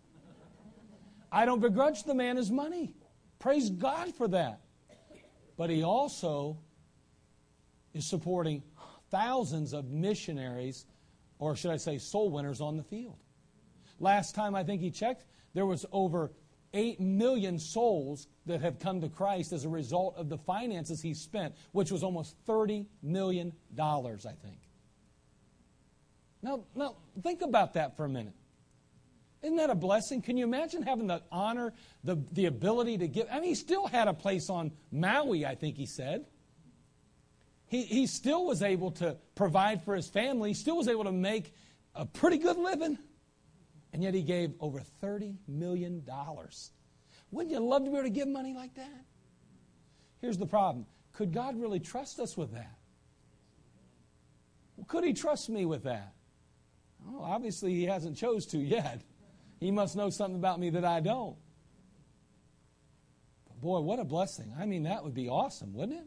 [1.33, 2.93] I don't begrudge the man his money.
[3.39, 4.61] Praise God for that.
[5.57, 6.59] But he also
[7.95, 8.63] is supporting
[9.11, 10.87] thousands of missionaries,
[11.39, 13.19] or should I say, soul winners on the field.
[13.99, 15.25] Last time I think he checked,
[15.55, 16.31] there was over
[16.73, 21.15] 8 million souls that have come to Christ as a result of the finances he
[21.15, 24.59] spent, which was almost $30 million, I think.
[26.43, 28.35] Now, now, think about that for a minute.
[29.43, 30.23] Isn't that a blessing?
[30.23, 31.73] Can you imagine having the honor,
[32.05, 33.27] the, the ability to give?
[33.31, 36.27] I mean, he still had a place on Maui, I think he said.
[37.71, 41.13] He, he still was able to provide for his family, he still was able to
[41.13, 41.55] make
[41.95, 42.99] a pretty good living.
[43.93, 46.05] And yet he gave over $30 million.
[47.31, 49.05] Wouldn't you love to be able to give money like that?
[50.21, 52.77] Here's the problem could God really trust us with that?
[54.89, 56.15] Could he trust me with that?
[57.09, 59.03] Oh, obviously, he hasn't chose to yet.
[59.61, 61.37] He must know something about me that I don't.
[63.47, 64.53] But boy, what a blessing.
[64.59, 66.07] I mean, that would be awesome, wouldn't it?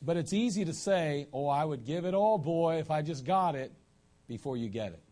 [0.00, 3.24] But it's easy to say, oh, I would give it all, boy, if I just
[3.24, 3.72] got it
[4.28, 5.02] before you get it.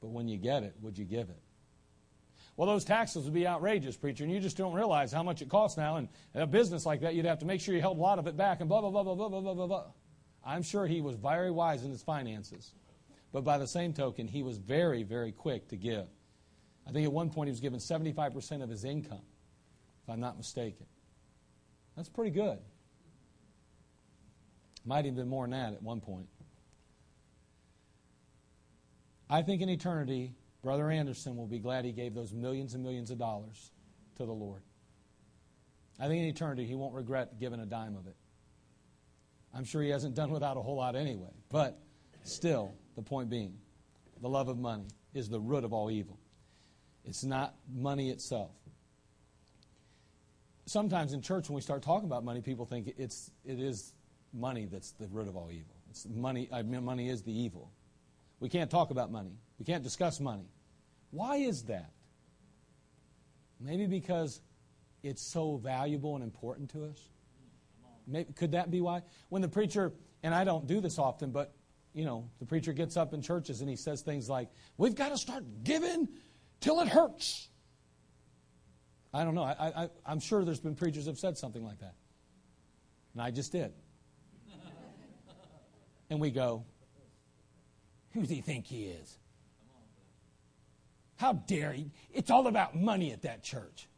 [0.00, 1.40] But when you get it, would you give it?
[2.56, 5.48] Well, those taxes would be outrageous, preacher, and you just don't realize how much it
[5.48, 5.96] costs now.
[5.96, 8.26] And a business like that, you'd have to make sure you held a lot of
[8.26, 9.84] it back and blah, blah, blah, blah, blah, blah, blah, blah.
[10.44, 12.74] I'm sure he was very wise in his finances.
[13.32, 16.06] But by the same token, he was very, very quick to give.
[16.86, 19.22] I think at one point he was given 75% of his income,
[20.02, 20.86] if I'm not mistaken.
[21.98, 22.58] That's pretty good.
[24.84, 26.28] Might even been more than that at one point.
[29.28, 30.32] I think in eternity,
[30.62, 33.72] Brother Anderson will be glad he gave those millions and millions of dollars
[34.16, 34.62] to the Lord.
[35.98, 38.14] I think in eternity, he won't regret giving a dime of it.
[39.52, 41.32] I'm sure he hasn't done without a whole lot anyway.
[41.50, 41.80] But
[42.22, 43.58] still, the point being,
[44.22, 46.20] the love of money is the root of all evil.
[47.04, 48.52] It's not money itself.
[50.68, 53.94] Sometimes in church, when we start talking about money, people think it's, it is
[54.34, 55.74] money that's the root of all evil.
[55.88, 57.72] It's money, I mean, money is the evil.
[58.38, 59.32] We can't talk about money.
[59.58, 60.50] We can't discuss money.
[61.10, 61.90] Why is that?
[63.58, 64.42] Maybe because
[65.02, 67.00] it's so valuable and important to us.
[68.06, 69.04] Maybe, could that be why?
[69.30, 71.54] When the preacher, and I don't do this often, but
[71.94, 75.08] you know, the preacher gets up in churches and he says things like, "We've got
[75.08, 76.08] to start giving
[76.60, 77.48] till it hurts."
[79.12, 79.42] I don't know.
[79.42, 79.54] I,
[79.84, 81.94] I, I'm sure there's been preachers have said something like that,
[83.14, 83.72] and I just did.
[86.10, 86.64] and we go,
[88.12, 89.18] "Who does he think he is?"
[91.16, 91.90] How dare he?
[92.12, 93.88] It's all about money at that church.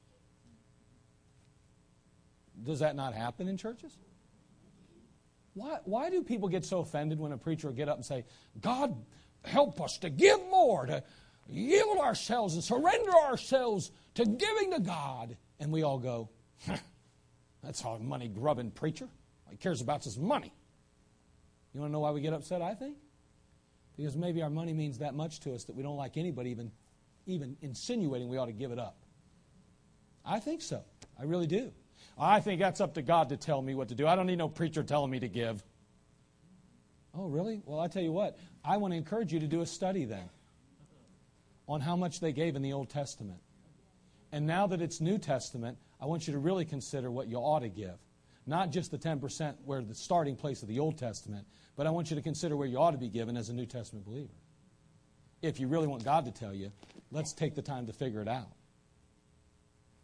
[2.62, 3.96] Does that not happen in churches?
[5.52, 8.24] Why, why do people get so offended when a preacher will get up and say,
[8.60, 8.94] God,
[9.44, 11.02] help us to give more, to
[11.48, 15.36] yield ourselves and surrender ourselves to giving to God?
[15.58, 16.28] And we all go,
[17.62, 19.04] that's how money grubbing preacher.
[19.46, 20.52] All he cares about is money.
[21.74, 22.96] You want to know why we get upset, I think?
[23.96, 26.70] Because maybe our money means that much to us that we don't like anybody even,
[27.26, 28.96] even insinuating we ought to give it up.
[30.24, 30.82] I think so.
[31.18, 31.70] I really do.
[32.18, 34.06] I think that's up to God to tell me what to do.
[34.06, 35.62] I don't need no preacher telling me to give.
[37.14, 37.62] Oh, really?
[37.64, 40.28] Well, I tell you what, I want to encourage you to do a study then
[41.70, 43.38] on how much they gave in the Old Testament.
[44.32, 47.60] And now that it's New Testament, I want you to really consider what you ought
[47.60, 47.96] to give.
[48.44, 51.46] Not just the 10% where the starting place of the Old Testament,
[51.76, 53.66] but I want you to consider where you ought to be given as a New
[53.66, 54.34] Testament believer.
[55.42, 56.72] If you really want God to tell you,
[57.12, 58.50] let's take the time to figure it out.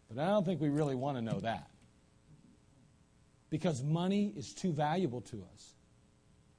[0.08, 1.68] But I don't think we really want to know that
[3.50, 5.74] because money is too valuable to us.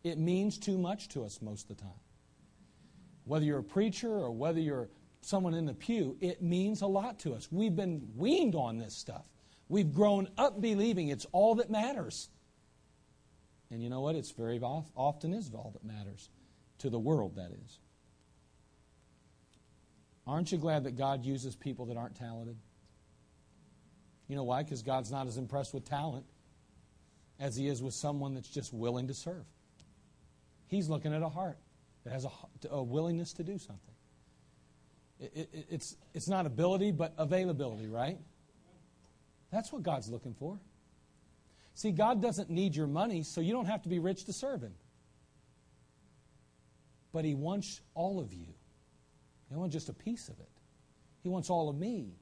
[0.03, 2.01] It means too much to us most of the time.
[3.23, 4.89] Whether you're a preacher or whether you're
[5.27, 7.49] someone in the pew, it means a lot to us.
[7.51, 9.25] We've been weaned on this stuff.
[9.67, 12.29] We've grown up believing it's all that matters.
[13.69, 14.15] And you know what?
[14.15, 16.29] It's very often is all that matters
[16.79, 17.79] to the world, that is.
[20.25, 22.57] Aren't you glad that God uses people that aren't talented?
[24.29, 24.63] You know why?
[24.63, 26.25] Because God's not as impressed with talent
[27.39, 29.45] as he is with someone that's just willing to serve.
[30.67, 31.57] He's looking at a heart
[32.05, 32.29] that has a,
[32.69, 33.95] a willingness to do something.
[35.19, 38.17] It, it, it's, it's not ability, but availability, right?
[39.51, 40.59] That's what God's looking for.
[41.73, 44.61] See, God doesn't need your money, so you don't have to be rich to serve
[44.61, 44.73] Him.
[47.11, 48.47] But He wants all of you.
[49.49, 50.49] He wants just a piece of it.
[51.23, 52.13] He wants all of me.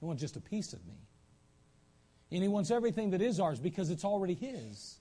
[0.00, 0.94] He wants just a piece of me.
[2.32, 4.98] And He wants everything that is ours because it's already His.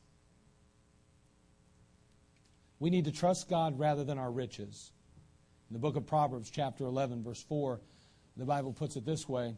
[2.79, 4.91] We need to trust God rather than our riches.
[5.69, 7.79] In the book of Proverbs, chapter 11, verse 4,
[8.37, 9.55] the Bible puts it this way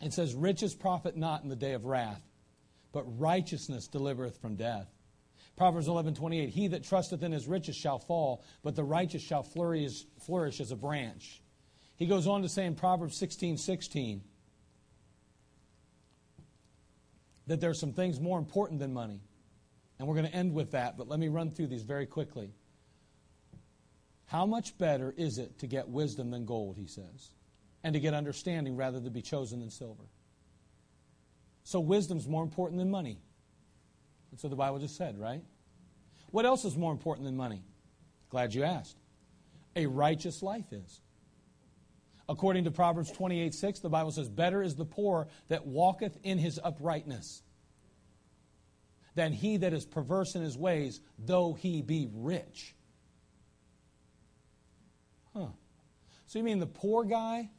[0.00, 2.22] It says, Riches profit not in the day of wrath,
[2.92, 4.88] but righteousness delivereth from death.
[5.56, 10.04] Proverbs 11:28 He that trusteth in his riches shall fall, but the righteous shall flourish,
[10.20, 11.42] flourish as a branch.
[11.96, 14.22] He goes on to say in Proverbs 16:16
[17.48, 19.20] that there are some things more important than money.
[19.98, 22.52] And we're going to end with that, but let me run through these very quickly.
[24.28, 27.30] How much better is it to get wisdom than gold, he says,
[27.82, 30.04] and to get understanding rather than be chosen than silver?
[31.64, 33.18] So wisdom's more important than money.
[34.30, 35.42] That's what the Bible just said, right?
[36.30, 37.62] What else is more important than money?
[38.28, 38.98] Glad you asked.
[39.74, 41.00] A righteous life is.
[42.28, 46.36] According to Proverbs 28 6, the Bible says, Better is the poor that walketh in
[46.36, 47.42] his uprightness
[49.14, 52.74] than he that is perverse in his ways, though he be rich.
[56.28, 57.50] So you mean the poor guy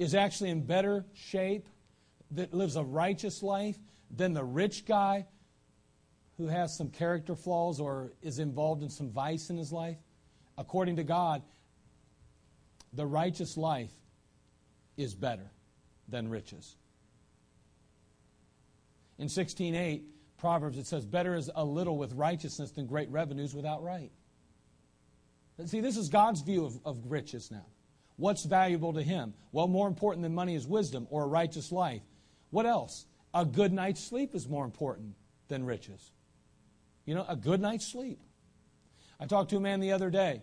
[0.00, 1.68] is actually in better shape,
[2.32, 3.78] that lives a righteous life,
[4.10, 5.26] than the rich guy
[6.36, 9.98] who has some character flaws or is involved in some vice in his life?
[10.58, 11.42] According to God,
[12.92, 13.92] the righteous life
[14.96, 15.52] is better
[16.08, 16.76] than riches.
[19.18, 20.02] In 16:8
[20.38, 24.10] Proverbs it says better is a little with righteousness than great revenues without right.
[25.66, 27.66] See, this is God's view of, of riches now.
[28.18, 29.32] What's valuable to him?
[29.52, 32.02] Well, more important than money is wisdom or a righteous life.
[32.50, 33.06] What else?
[33.32, 35.14] A good night's sleep is more important
[35.46, 36.10] than riches.
[37.04, 38.20] You know, a good night's sleep.
[39.20, 40.42] I talked to a man the other day.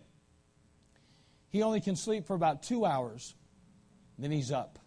[1.50, 3.36] He only can sleep for about two hours,
[4.18, 4.80] then he's up.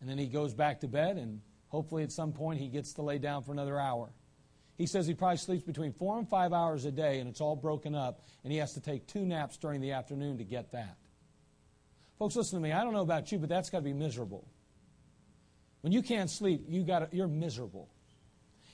[0.00, 3.02] And then he goes back to bed, and hopefully at some point he gets to
[3.02, 4.12] lay down for another hour.
[4.76, 7.56] He says he probably sleeps between four and five hours a day, and it's all
[7.56, 10.96] broken up, and he has to take two naps during the afternoon to get that.
[12.18, 12.72] Folks, listen to me.
[12.72, 14.46] I don't know about you, but that's got to be miserable.
[15.80, 17.88] When you can't sleep, you got you're miserable.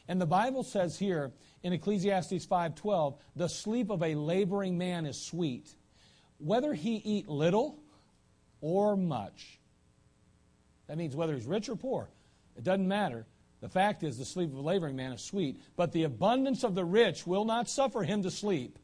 [0.08, 1.32] And the Bible says here
[1.62, 5.74] in Ecclesiastes 5:12, the sleep of a laboring man is sweet,
[6.38, 7.82] whether he eat little
[8.60, 9.60] or much.
[10.86, 12.10] That means whether he's rich or poor,
[12.56, 13.26] it doesn't matter.
[13.62, 16.74] The fact is, the sleep of a laboring man is sweet, but the abundance of
[16.74, 18.76] the rich will not suffer him to sleep.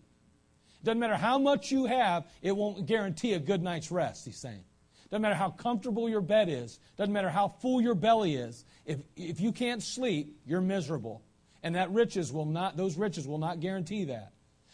[0.80, 4.38] It doesn't matter how much you have, it won't guarantee a good night's rest, he's
[4.38, 4.62] saying.
[5.10, 6.78] Doesn't matter how comfortable your bed is.
[6.96, 8.64] Doesn't matter how full your belly is.
[8.86, 11.22] If, if you can't sleep, you're miserable.
[11.62, 14.32] And that riches will not, those riches will not guarantee that.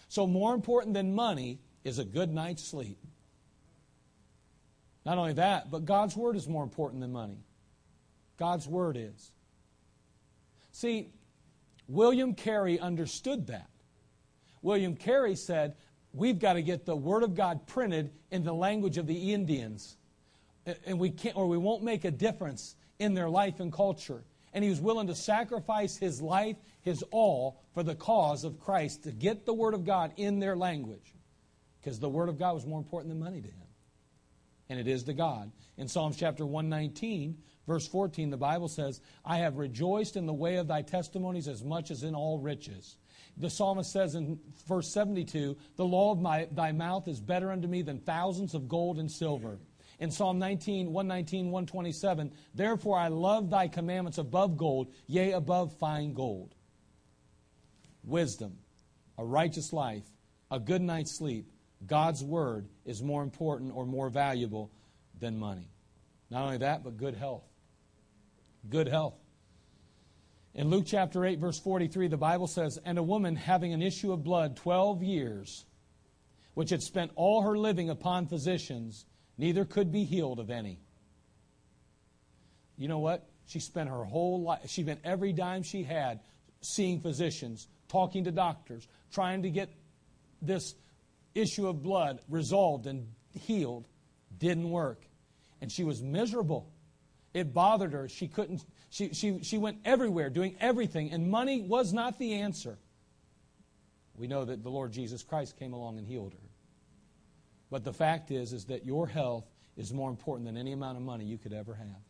[0.08, 2.98] So more important than money is a good night's sleep.
[5.06, 7.38] Not only that, but God's Word is more important than money.
[8.36, 9.30] God's Word is.
[10.74, 11.08] See,
[11.88, 13.70] William Carey understood that.
[14.60, 15.76] William Carey said,
[16.12, 19.96] We've got to get the Word of God printed in the language of the Indians
[20.86, 24.24] and we can't or we won't make a difference in their life and culture.
[24.52, 29.04] And he was willing to sacrifice his life his all for the cause of christ
[29.04, 31.14] to get the word of god in their language
[31.80, 33.54] because the word of god was more important than money to him.
[34.68, 35.50] And it is to god.
[35.76, 37.36] In psalms chapter 119
[37.66, 41.64] verse 14 the bible says i have rejoiced in the way of thy testimonies as
[41.64, 42.96] much as in all riches
[43.36, 47.68] the psalmist says in verse 72 the law of my, thy mouth is better unto
[47.68, 49.58] me than thousands of gold and silver
[50.00, 56.14] in Psalm 19, 119, 127, Therefore I love thy commandments above gold, yea, above fine
[56.14, 56.54] gold.
[58.02, 58.58] Wisdom,
[59.16, 60.04] a righteous life,
[60.50, 61.50] a good night's sleep,
[61.86, 64.72] God's word is more important or more valuable
[65.18, 65.68] than money.
[66.30, 67.44] Not only that, but good health.
[68.68, 69.14] Good health.
[70.54, 74.12] In Luke chapter 8, verse 43, the Bible says, And a woman having an issue
[74.12, 75.64] of blood 12 years,
[76.54, 79.04] which had spent all her living upon physicians,
[79.36, 80.78] neither could be healed of any.
[82.76, 83.28] You know what?
[83.46, 86.20] She spent her whole life, she spent every dime she had
[86.60, 89.68] seeing physicians, talking to doctors, trying to get
[90.40, 90.74] this
[91.34, 93.86] issue of blood resolved and healed.
[94.38, 95.06] Didn't work.
[95.60, 96.72] And she was miserable.
[97.34, 98.08] It bothered her.
[98.08, 102.78] She couldn't, she, she, she went everywhere doing everything, and money was not the answer.
[104.16, 106.48] We know that the Lord Jesus Christ came along and healed her.
[107.70, 109.44] But the fact is, is that your health
[109.76, 112.02] is more important than any amount of money you could ever have.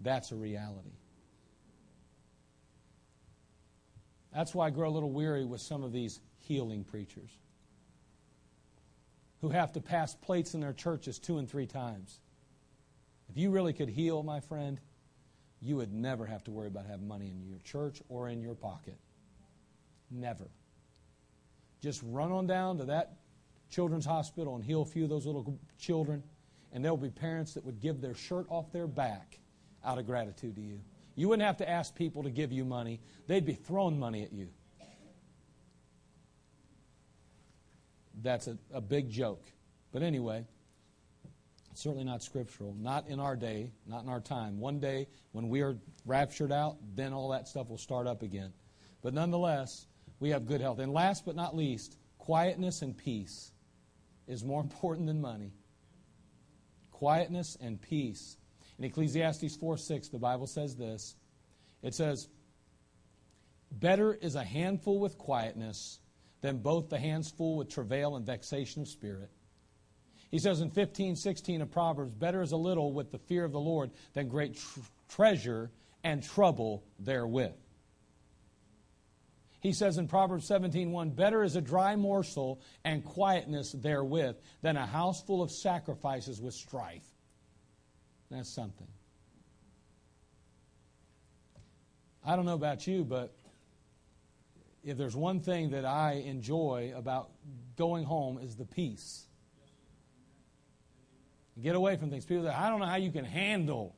[0.00, 0.92] That's a reality.
[4.32, 7.30] That's why I grow a little weary with some of these healing preachers
[9.40, 12.20] who have to pass plates in their churches two and three times.
[13.32, 14.78] If you really could heal, my friend,
[15.62, 18.54] you would never have to worry about having money in your church or in your
[18.54, 18.98] pocket.
[20.10, 20.50] Never.
[21.80, 23.14] Just run on down to that
[23.70, 26.22] children's hospital and heal a few of those little children,
[26.74, 29.38] and there'll be parents that would give their shirt off their back
[29.82, 30.78] out of gratitude to you.
[31.14, 34.32] You wouldn't have to ask people to give you money, they'd be throwing money at
[34.34, 34.50] you.
[38.20, 39.46] That's a, a big joke.
[39.90, 40.44] But anyway,
[41.74, 42.74] certainly not scriptural.
[42.78, 44.58] Not in our day, not in our time.
[44.58, 48.52] One day, when we are raptured out, then all that stuff will start up again.
[49.02, 49.86] But nonetheless,
[50.20, 50.78] we have good health.
[50.78, 53.52] And last but not least, quietness and peace
[54.26, 55.52] is more important than money.
[56.90, 58.36] Quietness and peace.
[58.78, 61.16] In Ecclesiastes 4 6, the Bible says this
[61.82, 62.28] it says,
[63.70, 65.98] Better is a handful with quietness
[66.42, 69.30] than both the hands full with travail and vexation of spirit.
[70.32, 73.52] He says in 15, 16 of Proverbs, Better is a little with the fear of
[73.52, 74.80] the Lord than great tr-
[75.10, 75.70] treasure
[76.02, 77.52] and trouble therewith.
[79.60, 84.86] He says in Proverbs 17:1, "Better is a dry morsel and quietness therewith than a
[84.86, 87.06] house full of sacrifices with strife."
[88.30, 88.88] That's something.
[92.24, 93.36] I don't know about you, but
[94.82, 97.30] if there's one thing that I enjoy about
[97.76, 99.28] going home is the peace.
[101.60, 102.24] Get away from things.
[102.24, 103.94] People say, I don't know how you can handle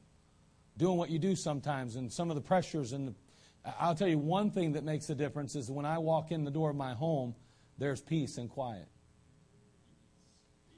[0.76, 3.14] doing what you do sometimes and some of the pressures and the,
[3.78, 6.50] I'll tell you one thing that makes a difference is when I walk in the
[6.50, 7.34] door of my home,
[7.78, 8.88] there's peace and quiet.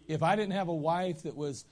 [0.06, 1.64] If I didn't have a wife that was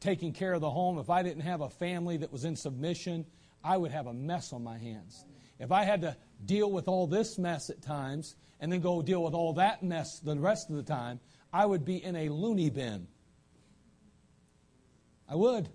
[0.00, 3.26] taking care of the home, if I didn't have a family that was in submission,
[3.62, 5.24] I would have a mess on my hands.
[5.58, 9.22] If I had to deal with all this mess at times and then go deal
[9.22, 11.20] with all that mess the rest of the time,
[11.52, 13.06] I would be in a loony bin.
[15.28, 15.68] I would.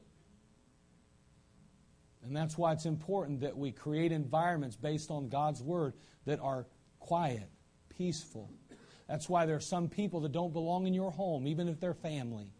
[2.24, 5.94] And that's why it's important that we create environments based on God's Word
[6.26, 6.68] that are
[7.00, 7.50] quiet,
[7.90, 8.52] peaceful.
[9.08, 11.94] That's why there are some people that don't belong in your home, even if they're
[11.96, 12.52] family.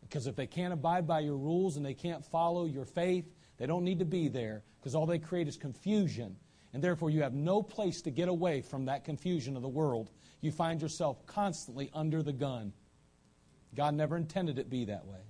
[0.00, 3.66] Because if they can't abide by your rules and they can't follow your faith, they
[3.66, 6.36] don't need to be there because all they create is confusion.
[6.72, 10.10] And therefore, you have no place to get away from that confusion of the world.
[10.40, 12.72] You find yourself constantly under the gun.
[13.74, 15.20] God never intended it be that way.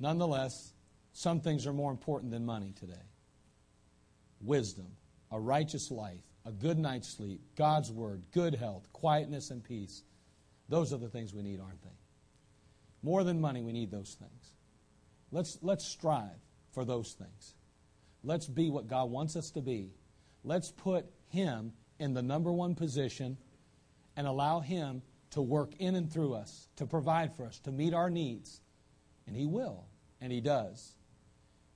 [0.00, 0.72] Nonetheless,
[1.12, 2.94] some things are more important than money today
[4.40, 4.86] wisdom,
[5.32, 10.04] a righteous life, a good night's sleep, God's word, good health, quietness, and peace.
[10.68, 11.98] Those are the things we need, aren't they?
[13.02, 14.52] More than money, we need those things.
[15.32, 16.38] Let's, let's strive
[16.72, 17.54] for those things.
[18.22, 19.92] Let's be what God wants us to be.
[20.44, 23.36] Let's put Him in the number one position
[24.16, 27.92] and allow Him to work in and through us, to provide for us, to meet
[27.92, 28.60] our needs.
[29.28, 29.84] And He will,
[30.20, 30.94] and He does.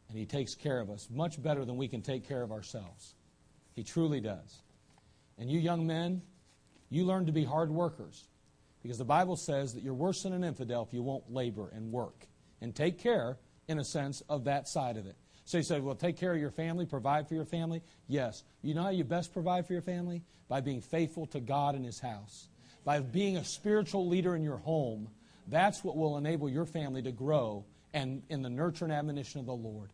[0.08, 3.14] And He takes care of us much better than we can take care of ourselves.
[3.76, 4.62] He truly does.
[5.38, 6.22] And you young men,
[6.90, 8.26] you learn to be hard workers.
[8.82, 11.92] Because the Bible says that you're worse than an infidel if you won't labor and
[11.92, 12.26] work
[12.60, 13.38] and take care,
[13.68, 15.14] in a sense, of that side of it.
[15.44, 17.82] So you say, well, take care of your family, provide for your family.
[18.08, 18.42] Yes.
[18.62, 20.22] You know how you best provide for your family?
[20.48, 22.48] By being faithful to God and His house.
[22.84, 25.08] By being a spiritual leader in your home.
[25.46, 29.46] That's what will enable your family to grow and in the nurture and admonition of
[29.46, 29.90] the Lord.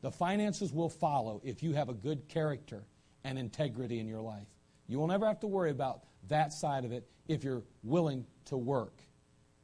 [0.00, 2.84] The finances will follow if you have a good character
[3.24, 4.46] and integrity in your life.
[4.86, 8.56] You will never have to worry about that side of it if you're willing to
[8.56, 8.94] work.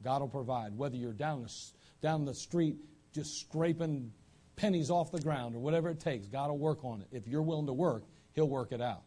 [0.03, 1.53] God will provide, whether you're down the,
[2.01, 2.77] down the street
[3.13, 4.11] just scraping
[4.55, 6.27] pennies off the ground or whatever it takes.
[6.27, 7.07] God will work on it.
[7.11, 8.03] If you're willing to work,
[8.33, 9.03] He'll work it out.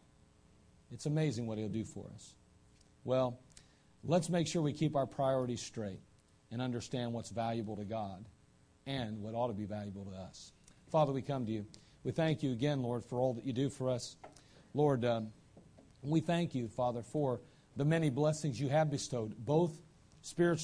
[0.91, 2.35] It's amazing what He'll do for us.
[3.05, 3.39] Well,
[4.05, 6.01] let's make sure we keep our priorities straight
[6.51, 8.25] and understand what's valuable to God
[8.87, 10.53] and what ought to be valuable to us.
[10.91, 11.67] Father, we come to you.
[12.03, 14.17] We thank you again, Lord, for all that you do for us.
[14.75, 15.29] Lord, um,
[16.03, 17.41] we thank you, Father, for
[17.77, 19.73] the many blessings you have bestowed, both
[20.23, 20.59] spiritually.